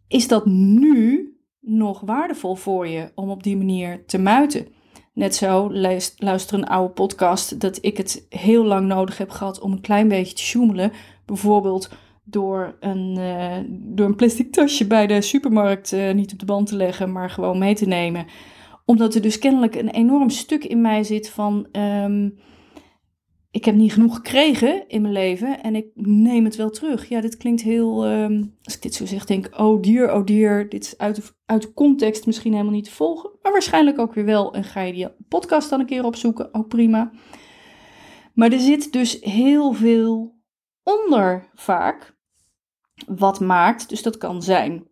is 0.08 0.28
dat 0.28 0.46
nu 0.46 1.30
nog 1.60 2.00
waardevol 2.00 2.56
voor 2.56 2.88
je 2.88 3.12
om 3.16 3.30
op 3.30 3.44
die 3.44 3.58
manier 3.58 4.06
te 4.06 4.18
muiten? 4.18 4.68
Net 5.14 5.36
zo 5.36 5.74
luister 6.18 6.58
een 6.58 6.68
oude 6.68 6.94
podcast 6.94 7.60
dat 7.60 7.78
ik 7.82 7.98
het 7.98 8.26
heel 8.30 8.64
lang 8.64 8.88
nodig 8.88 9.18
heb 9.18 9.30
gehad 9.30 9.60
om 9.60 9.72
een 9.72 9.82
klein 9.82 10.08
beetje 10.08 10.34
te 10.34 10.42
sjoemelen. 10.42 10.92
Bijvoorbeeld 11.26 11.90
door 12.24 12.78
een, 12.80 13.16
uh, 13.18 13.58
door 13.70 14.06
een 14.06 14.16
plastic 14.16 14.52
tasje 14.52 14.88
bij 14.88 15.08
de 15.08 15.22
supermarkt 15.22 15.92
uh, 15.92 16.14
niet 16.14 16.34
op 16.34 16.40
de 16.40 16.46
band 16.46 16.68
te 16.68 16.76
leggen, 16.76 17.12
maar 17.12 17.30
gewoon 17.30 17.58
mee 17.58 17.76
te 17.76 17.88
nemen. 17.88 18.26
Omdat 18.86 19.16
er 19.16 19.22
dus 19.22 19.40
kennelijk 19.40 19.76
een 19.76 19.90
enorm 19.90 20.30
stuk 20.30 20.64
in 20.64 20.82
mij 20.82 21.04
zit 21.04 21.30
van. 21.30 21.68
Um, 21.72 22.38
ik 23.54 23.66
heb 23.66 23.76
niet 23.76 23.94
genoeg 23.94 24.16
gekregen 24.16 24.88
in 24.88 25.02
mijn 25.02 25.14
leven 25.14 25.64
en 25.64 25.76
ik 25.76 25.86
neem 25.96 26.44
het 26.46 26.56
wel 26.56 26.70
terug. 26.70 27.10
Ja, 27.10 27.22
dit 27.22 27.38
klinkt 27.38 27.62
heel, 27.62 28.08
um, 28.08 28.56
als 28.64 28.76
ik 28.76 28.82
dit 28.82 28.94
zo 28.94 29.06
zeg, 29.06 29.26
denk 29.26 29.60
oh 29.60 29.82
dier, 29.82 30.14
oh 30.14 30.26
dier, 30.26 30.70
dit 30.70 30.84
is 30.84 30.98
uit 30.98 31.36
uit 31.46 31.74
context 31.74 32.26
misschien 32.26 32.52
helemaal 32.52 32.74
niet 32.74 32.84
te 32.84 32.92
volgen. 32.92 33.30
Maar 33.42 33.52
waarschijnlijk 33.52 34.00
ook 34.00 34.14
weer 34.14 34.26
wel 34.26 34.54
en 34.54 34.64
ga 34.64 34.82
je 34.82 34.94
die 34.94 35.08
podcast 35.28 35.70
dan 35.70 35.80
een 35.80 35.86
keer 35.86 36.06
opzoeken, 36.06 36.54
ook 36.54 36.68
prima. 36.68 37.12
Maar 38.34 38.52
er 38.52 38.60
zit 38.60 38.92
dus 38.92 39.18
heel 39.22 39.74
veel 39.74 40.42
onder 40.84 41.50
vaak, 41.54 42.18
wat 43.08 43.40
maakt, 43.40 43.90
dus 43.90 44.02
dat 44.02 44.18
kan 44.18 44.42
zijn 44.42 44.88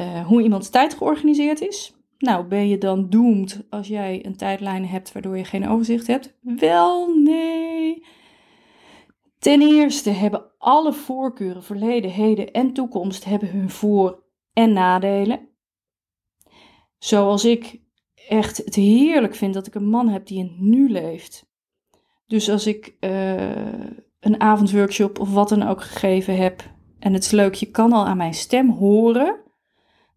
uh, 0.00 0.26
hoe 0.26 0.42
iemands 0.42 0.70
tijd 0.70 0.94
georganiseerd 0.94 1.60
is, 1.60 1.94
nou, 2.18 2.46
ben 2.46 2.68
je 2.68 2.78
dan 2.78 3.10
doomed 3.10 3.66
als 3.70 3.88
jij 3.88 4.26
een 4.26 4.36
tijdlijn 4.36 4.86
hebt 4.86 5.12
waardoor 5.12 5.36
je 5.36 5.44
geen 5.44 5.68
overzicht 5.68 6.06
hebt? 6.06 6.34
Wel, 6.40 7.14
nee. 7.14 7.73
Ten 9.38 9.60
eerste 9.62 10.10
hebben 10.10 10.52
alle 10.58 10.92
voorkeuren, 10.92 11.62
verleden, 11.62 12.10
heden 12.10 12.52
en 12.52 12.72
toekomst, 12.72 13.24
hebben 13.24 13.50
hun 13.50 13.70
voor- 13.70 14.22
en 14.52 14.72
nadelen. 14.72 15.48
Zoals 16.98 17.44
ik 17.44 17.80
echt 18.28 18.56
het 18.56 18.74
heerlijk 18.74 19.34
vind 19.34 19.54
dat 19.54 19.66
ik 19.66 19.74
een 19.74 19.88
man 19.88 20.08
heb 20.08 20.26
die 20.26 20.38
in 20.38 20.46
het 20.46 20.60
nu 20.60 20.90
leeft. 20.90 21.52
Dus 22.26 22.50
als 22.50 22.66
ik 22.66 22.96
uh, 23.00 23.72
een 24.20 24.40
avondworkshop 24.40 25.18
of 25.18 25.32
wat 25.32 25.48
dan 25.48 25.62
ook 25.62 25.82
gegeven 25.82 26.36
heb 26.36 26.70
en 26.98 27.12
het 27.12 27.24
is 27.24 27.30
leuk, 27.30 27.54
je 27.54 27.70
kan 27.70 27.92
al 27.92 28.06
aan 28.06 28.16
mijn 28.16 28.34
stem 28.34 28.70
horen 28.70 29.40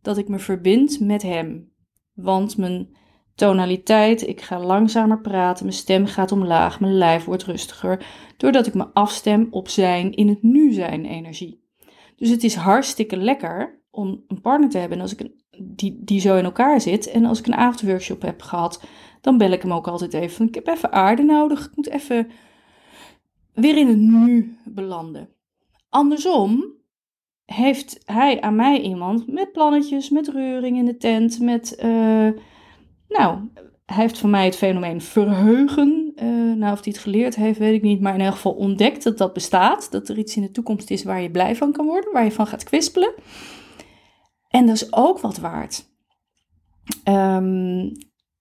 dat 0.02 0.18
ik 0.18 0.28
me 0.28 0.40
verbind 0.40 1.00
met 1.00 1.22
hem. 1.22 1.74
Want 2.14 2.58
mijn 2.58 2.96
tonaliteit. 3.38 4.28
Ik 4.28 4.42
ga 4.42 4.60
langzamer 4.60 5.22
praten, 5.22 5.66
mijn 5.66 5.78
stem 5.78 6.06
gaat 6.06 6.32
omlaag, 6.32 6.80
mijn 6.80 6.98
lijf 6.98 7.26
wordt 7.26 7.44
rustiger, 7.44 8.06
doordat 8.38 8.68
ik 8.68 8.74
me 8.74 8.88
afstem 8.94 9.48
op 9.52 9.70
zijn 9.70 10.14
in 10.14 10.28
het 10.28 10.44
nu 10.44 10.72
zijn 10.72 11.06
energie. 11.06 11.64
Dus 12.16 12.30
het 12.30 12.44
is 12.44 12.56
hartstikke 12.56 13.18
lekker 13.18 13.82
om 13.92 14.24
een 14.28 14.42
partner 14.42 14.70
te 14.70 14.78
hebben 14.78 15.02
als 15.02 15.16
ik 15.16 15.32
die, 15.58 15.98
die 16.04 16.20
zo 16.20 16.38
in 16.38 16.44
elkaar 16.44 16.82
zit. 16.82 17.12
En 17.12 17.26
als 17.26 17.40
ik 17.40 17.48
een 17.48 17.56
avondworkshop 17.56 18.22
heb 18.22 18.42
gehad, 18.42 18.84
dan 19.22 19.38
bel 19.38 19.52
ik 19.52 19.62
hem 19.62 19.74
ook 19.74 19.88
altijd 19.88 20.14
even. 20.14 20.48
Ik 20.48 20.56
heb 20.56 20.68
even 20.68 20.92
aarde 20.92 21.24
nodig, 21.24 21.66
ik 21.66 21.76
moet 21.76 21.90
even 21.90 22.32
weer 23.54 23.78
in 23.78 23.88
het 23.88 23.98
nu 23.98 24.58
belanden. 24.66 25.30
Andersom 25.90 26.76
heeft 27.46 28.02
hij 28.06 28.42
aan 28.42 28.56
mij 28.56 28.82
iemand 28.82 29.28
met 29.28 29.52
plannetjes, 29.52 30.10
met 30.10 30.28
reuring 30.28 30.78
in 30.78 30.86
de 30.86 30.98
tent, 30.98 31.40
met, 31.40 31.80
uh, 31.84 32.30
nou, 33.10 33.40
hij 33.86 33.96
heeft 33.96 34.18
van 34.18 34.30
mij 34.30 34.46
het 34.46 34.56
fenomeen 34.56 35.02
verheugen. 35.02 36.12
Uh, 36.16 36.56
nou, 36.56 36.74
of 36.74 36.84
hij 36.84 36.92
het 36.94 36.98
geleerd 36.98 37.36
heeft, 37.36 37.60
weet 37.60 37.74
ik 37.74 37.82
niet, 37.82 38.02
maar 38.02 38.14
in 38.14 38.22
elk 38.22 38.34
geval 38.34 38.54
ontdekt 38.54 39.04
dat 39.04 39.18
dat 39.18 39.34
bestaat. 39.34 39.92
Dat 39.92 40.10
er 40.10 40.18
iets 40.18 40.36
in 40.36 40.42
de 40.42 40.52
toekomst 40.52 40.90
is 40.90 41.04
waar 41.04 41.22
je 41.22 41.32
blij 41.32 41.56
van 41.56 41.72
kan 41.72 41.86
worden, 41.86 42.12
waar 42.12 42.24
je 42.24 42.32
van 42.32 42.48
gaat 42.48 42.64
kwispelen. 42.64 43.14
En 44.48 44.66
dat 44.66 44.76
is 44.76 44.94
ook 44.94 45.20
wat 45.20 45.38
waard. 45.38 45.86
Um, 47.04 47.92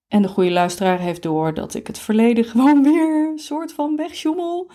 en 0.09 0.23
de 0.23 0.29
goede 0.29 0.51
luisteraar 0.51 0.99
heeft 0.99 1.23
door 1.23 1.55
dat 1.55 1.75
ik 1.75 1.87
het 1.87 1.99
verleden 1.99 2.45
gewoon 2.53 2.83
weer 2.83 3.29
een 3.31 3.39
soort 3.39 3.73
van 3.73 3.97
wegsjoemel. 3.97 4.71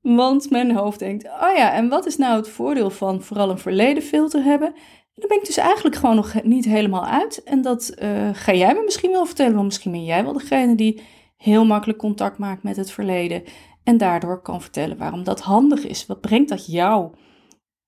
Want 0.00 0.50
mijn 0.50 0.76
hoofd 0.76 0.98
denkt, 0.98 1.24
oh 1.24 1.56
ja, 1.56 1.72
en 1.72 1.88
wat 1.88 2.06
is 2.06 2.16
nou 2.16 2.36
het 2.36 2.48
voordeel 2.48 2.90
van 2.90 3.22
vooral 3.22 3.50
een 3.50 3.58
verleden 3.58 4.02
filter 4.02 4.42
hebben? 4.42 4.74
Dan 5.20 5.28
ben 5.28 5.38
ik 5.38 5.46
dus 5.46 5.56
eigenlijk 5.56 5.96
gewoon 5.96 6.16
nog 6.16 6.42
niet 6.42 6.64
helemaal 6.64 7.06
uit. 7.06 7.42
En 7.42 7.62
dat 7.62 7.94
uh, 8.02 8.28
ga 8.32 8.52
jij 8.52 8.74
me 8.74 8.82
misschien 8.84 9.10
wel 9.10 9.26
vertellen, 9.26 9.54
want 9.54 9.64
misschien 9.64 9.92
ben 9.92 10.04
jij 10.04 10.24
wel 10.24 10.32
degene 10.32 10.74
die 10.74 11.02
heel 11.36 11.64
makkelijk 11.64 11.98
contact 11.98 12.38
maakt 12.38 12.62
met 12.62 12.76
het 12.76 12.90
verleden. 12.90 13.42
En 13.82 13.98
daardoor 13.98 14.42
kan 14.42 14.60
vertellen 14.60 14.98
waarom 14.98 15.24
dat 15.24 15.40
handig 15.40 15.86
is. 15.86 16.06
Wat 16.06 16.20
brengt 16.20 16.48
dat 16.48 16.66
jou 16.66 17.14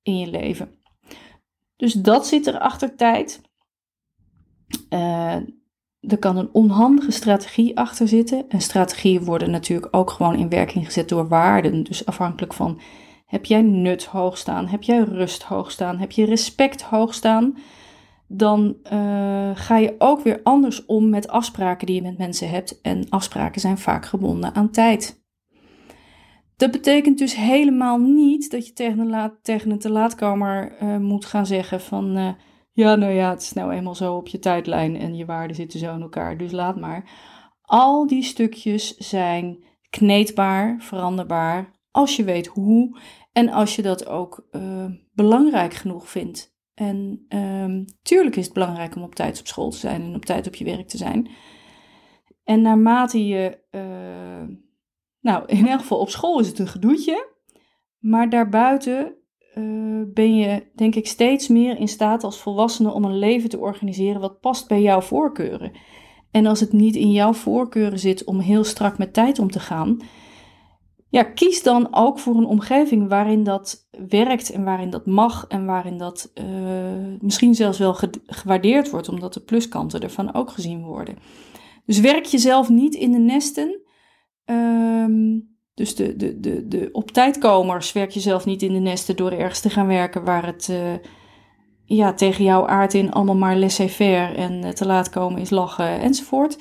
in 0.03 0.19
je 0.19 0.27
leven? 0.27 0.79
Dus 1.77 1.93
dat 1.93 2.27
zit 2.27 2.47
er 2.47 2.59
achter 2.59 2.97
tijd. 2.97 3.41
Uh, 4.91 5.37
er 6.01 6.19
kan 6.19 6.37
een 6.37 6.49
onhandige 6.53 7.11
strategie 7.11 7.77
achter 7.77 8.09
zitten. 8.09 8.45
En 8.49 8.61
strategieën 8.61 9.25
worden 9.25 9.51
natuurlijk 9.51 9.97
ook 9.97 10.11
gewoon 10.11 10.37
in 10.37 10.49
werking 10.49 10.85
gezet 10.85 11.09
door 11.09 11.29
waarden. 11.29 11.83
Dus 11.83 12.07
afhankelijk 12.07 12.55
van 12.55 12.81
heb 13.33 13.45
jij 13.45 13.63
nut 13.63 14.05
hoog 14.05 14.39
staan, 14.39 14.67
heb 14.67 14.83
jij 14.83 14.99
rust 14.99 15.43
hoog 15.43 15.71
staan, 15.71 15.99
heb 15.99 16.11
je 16.11 16.25
respect 16.25 16.83
hoog 16.83 17.15
staan, 17.15 17.57
dan 18.27 18.77
uh, 18.93 19.51
ga 19.55 19.77
je 19.77 19.95
ook 19.99 20.21
weer 20.21 20.41
anders 20.43 20.87
om 20.87 21.09
met 21.09 21.29
afspraken 21.29 21.87
die 21.87 21.97
je 21.97 22.03
met 22.03 22.19
mensen 22.19 22.51
hebt. 22.51 22.81
En 22.81 23.07
afspraken 23.09 23.61
zijn 23.61 23.79
vaak 23.79 24.07
gebonden 24.07 24.55
aan 24.55 24.71
tijd. 24.71 25.25
Dat 26.57 26.71
betekent 26.71 27.19
dus 27.19 27.35
helemaal 27.37 27.99
niet 27.99 28.51
dat 28.51 28.67
je 28.67 28.73
tegen 28.73 29.71
een, 29.71 29.79
te 29.79 29.91
laatkamer 29.91 30.77
uh, 30.83 30.97
moet 30.97 31.25
gaan 31.25 31.47
zeggen 31.47 31.81
van... 31.81 32.19
Uh, 32.19 32.29
ja, 32.73 32.95
nou 32.95 33.13
ja, 33.13 33.31
het 33.31 33.43
is 33.43 33.53
nou 33.53 33.73
eenmaal 33.73 33.95
zo 33.95 34.17
op 34.17 34.29
je 34.29 34.39
tijdlijn 34.39 34.97
en 34.97 35.17
je 35.17 35.25
waarden 35.25 35.57
zitten 35.57 35.79
zo 35.79 35.95
in 35.95 36.01
elkaar, 36.01 36.37
dus 36.37 36.53
laat 36.53 36.81
maar. 36.81 37.11
Al 37.63 38.07
die 38.07 38.23
stukjes 38.23 38.97
zijn 38.97 39.65
kneedbaar, 39.91 40.77
veranderbaar, 40.79 41.71
als 41.93 42.17
je 42.17 42.25
weet 42.25 42.47
hoe 42.47 42.99
en 43.33 43.49
als 43.49 43.77
je 43.77 43.83
dat 43.83 44.07
ook 44.07 44.49
uh, 44.51 44.85
belangrijk 45.15 45.75
genoeg 45.75 46.09
vindt. 46.09 46.51
En 46.75 47.27
um, 47.29 47.85
tuurlijk 48.03 48.37
is 48.37 48.45
het 48.45 48.55
belangrijk 48.55 48.97
om 48.97 49.03
op 49.03 49.15
tijd 49.15 49.41
op 49.41 49.47
school 49.47 49.71
te 49.71 49.77
zijn 49.77 50.03
en 50.03 50.15
op 50.15 50.25
tijd 50.25 50.47
op 50.47 50.55
je 50.55 50.65
werk 50.65 50.89
te 50.89 50.97
zijn. 50.97 51.31
En 52.45 52.63
naarmate 52.63 53.27
je, 53.27 53.59
uh, 53.71 54.57
nou 55.21 55.45
in 55.47 55.67
elk 55.67 55.81
geval 55.81 55.99
op 55.99 56.11
school 56.11 56.41
is 56.41 56.47
het 56.47 56.59
een 56.59 56.69
gedoetje, 56.69 57.29
maar 57.99 58.31
daarbuiten 58.31 59.15
uh, 59.55 60.03
ben 60.07 60.37
je, 60.37 60.71
denk 60.75 60.95
ik, 60.95 61.07
steeds 61.07 61.49
meer 61.49 61.79
in 61.79 61.89
staat 61.89 62.25
als 62.25 62.41
volwassene 62.41 62.93
om 62.93 63.05
een 63.05 63.19
leven 63.19 63.49
te 63.49 63.59
organiseren 63.59 64.21
wat 64.21 64.41
past 64.41 64.69
bij 64.69 64.83
jouw 64.83 65.01
voorkeuren. 65.01 65.73
En 66.31 66.47
als 66.47 66.61
het 66.61 66.73
niet 66.73 66.97
in 66.97 67.13
jouw 67.13 67.33
voorkeuren 67.33 67.99
zit 67.99 68.25
om 68.25 68.39
heel 68.39 68.65
strak 68.65 68.99
met 68.99 69.13
tijd 69.13 69.39
om 69.39 69.51
te 69.51 69.61
gaan, 69.61 69.99
ja, 71.13 71.23
kies 71.23 71.63
dan 71.63 71.89
ook 71.91 72.19
voor 72.19 72.37
een 72.37 72.47
omgeving 72.47 73.09
waarin 73.09 73.45
dat 73.45 73.89
werkt 74.09 74.51
en 74.51 74.65
waarin 74.65 74.91
dat 74.91 75.07
mag 75.07 75.45
en 75.49 75.67
waarin 75.67 75.99
dat 75.99 76.33
uh, 76.35 76.45
misschien 77.21 77.55
zelfs 77.55 77.79
wel 77.79 77.97
gewaardeerd 78.27 78.91
wordt, 78.91 79.09
omdat 79.09 79.35
de 79.35 79.41
pluskanten 79.41 80.01
ervan 80.01 80.35
ook 80.35 80.51
gezien 80.51 80.83
worden. 80.83 81.17
Dus 81.87 82.01
werk 82.01 82.25
jezelf 82.25 82.69
niet 82.69 82.95
in 82.95 83.13
de 83.13 83.19
nesten. 83.19 83.81
Um, 84.45 85.57
dus 85.75 85.95
de, 85.95 86.17
de, 86.17 86.41
de, 86.41 86.69
de 86.69 86.89
op 86.93 87.11
tijdkomers 87.11 87.93
werk 87.93 88.11
je 88.11 88.21
zelf 88.21 88.45
niet 88.45 88.63
in 88.63 88.73
de 88.73 88.79
nesten 88.79 89.17
door 89.17 89.31
ergens 89.33 89.61
te 89.61 89.71
gaan 89.71 89.87
werken 89.87 90.25
waar 90.25 90.47
het 90.47 90.69
uh, 90.71 90.79
ja, 91.85 92.15
tegen 92.15 92.45
jouw 92.45 92.67
aard 92.67 92.95
in 92.95 93.13
allemaal 93.13 93.37
maar 93.37 93.57
laissez-faire 93.57 94.35
en 94.35 94.65
uh, 94.65 94.69
te 94.69 94.87
laat 94.87 95.11
komen 95.11 95.41
is 95.41 95.51
lachen 95.51 96.01
enzovoort. 96.01 96.57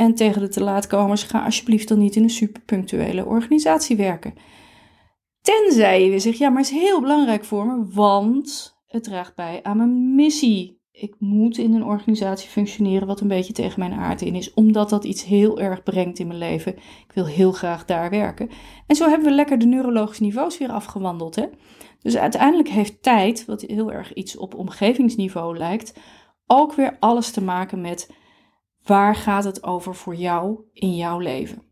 En 0.00 0.14
tegen 0.14 0.40
de 0.40 0.48
te 0.48 0.62
laatkomers 0.62 1.22
ga 1.22 1.44
alsjeblieft 1.44 1.88
dan 1.88 1.98
niet 1.98 2.16
in 2.16 2.22
een 2.22 2.30
superpunctuele 2.30 3.26
organisatie 3.26 3.96
werken. 3.96 4.34
Tenzij 5.40 6.04
je 6.04 6.10
weer 6.10 6.20
zegt, 6.20 6.38
ja, 6.38 6.48
maar 6.48 6.62
het 6.62 6.70
is 6.70 6.78
heel 6.78 7.00
belangrijk 7.00 7.44
voor 7.44 7.66
me, 7.66 7.84
want 7.94 8.78
het 8.86 9.04
draagt 9.04 9.34
bij 9.34 9.60
aan 9.62 9.76
mijn 9.76 10.14
missie 10.14 10.78
ik 10.92 11.14
moet 11.18 11.58
in 11.58 11.74
een 11.74 11.84
organisatie 11.84 12.48
functioneren 12.48 13.06
wat 13.06 13.20
een 13.20 13.28
beetje 13.28 13.52
tegen 13.52 13.80
mijn 13.80 13.92
aard 13.92 14.22
in 14.22 14.34
is, 14.34 14.54
omdat 14.54 14.90
dat 14.90 15.04
iets 15.04 15.24
heel 15.24 15.60
erg 15.60 15.82
brengt 15.82 16.18
in 16.18 16.26
mijn 16.26 16.38
leven. 16.38 16.76
Ik 16.76 17.12
wil 17.14 17.26
heel 17.26 17.52
graag 17.52 17.84
daar 17.84 18.10
werken. 18.10 18.50
En 18.86 18.96
zo 18.96 19.08
hebben 19.08 19.28
we 19.28 19.34
lekker 19.34 19.58
de 19.58 19.66
neurologische 19.66 20.22
niveaus 20.22 20.58
weer 20.58 20.70
afgewandeld. 20.70 21.36
Hè? 21.36 21.46
Dus 22.00 22.16
uiteindelijk 22.16 22.68
heeft 22.68 23.02
tijd, 23.02 23.44
wat 23.44 23.60
heel 23.60 23.92
erg 23.92 24.12
iets 24.12 24.36
op 24.36 24.54
omgevingsniveau 24.54 25.56
lijkt, 25.58 25.98
ook 26.46 26.74
weer 26.74 26.96
alles 27.00 27.30
te 27.30 27.42
maken 27.42 27.80
met 27.80 28.10
waar 28.84 29.14
gaat 29.14 29.44
het 29.44 29.62
over 29.62 29.94
voor 29.94 30.14
jou 30.14 30.60
in 30.72 30.96
jouw 30.96 31.18
leven. 31.18 31.62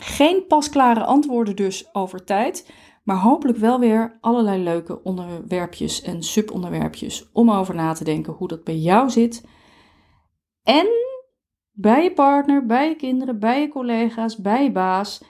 Geen 0.00 0.46
pasklare 0.46 1.04
antwoorden 1.04 1.56
dus 1.56 1.94
over 1.94 2.24
tijd, 2.24 2.72
maar 3.04 3.16
hopelijk 3.16 3.58
wel 3.58 3.80
weer 3.80 4.18
allerlei 4.20 4.62
leuke 4.62 5.02
onderwerpjes 5.02 6.02
en 6.02 6.22
subonderwerpjes 6.22 7.30
om 7.32 7.50
over 7.50 7.74
na 7.74 7.92
te 7.92 8.04
denken 8.04 8.32
hoe 8.32 8.48
dat 8.48 8.64
bij 8.64 8.76
jou 8.76 9.10
zit. 9.10 9.44
En 10.62 10.86
bij 11.72 12.02
je 12.02 12.12
partner, 12.12 12.66
bij 12.66 12.88
je 12.88 12.96
kinderen, 12.96 13.38
bij 13.38 13.60
je 13.60 13.68
collega's, 13.68 14.36
bij 14.36 14.62
je 14.62 14.72
baas. 14.72 15.22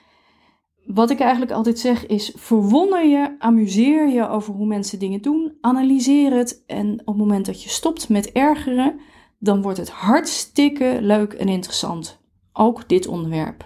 Wat 0.85 1.09
ik 1.09 1.19
eigenlijk 1.19 1.51
altijd 1.51 1.79
zeg 1.79 2.05
is: 2.05 2.33
verwonder 2.35 3.05
je, 3.05 3.35
amuseer 3.39 4.07
je 4.07 4.27
over 4.27 4.53
hoe 4.53 4.65
mensen 4.65 4.99
dingen 4.99 5.21
doen, 5.21 5.57
analyseer 5.61 6.31
het 6.31 6.63
en 6.67 6.91
op 6.99 7.05
het 7.05 7.17
moment 7.17 7.45
dat 7.45 7.63
je 7.63 7.69
stopt 7.69 8.09
met 8.09 8.31
ergeren, 8.31 8.99
dan 9.39 9.61
wordt 9.61 9.77
het 9.77 9.89
hartstikke 9.89 10.97
leuk 11.01 11.33
en 11.33 11.47
interessant. 11.47 12.19
Ook 12.53 12.89
dit 12.89 13.07
onderwerp. 13.07 13.65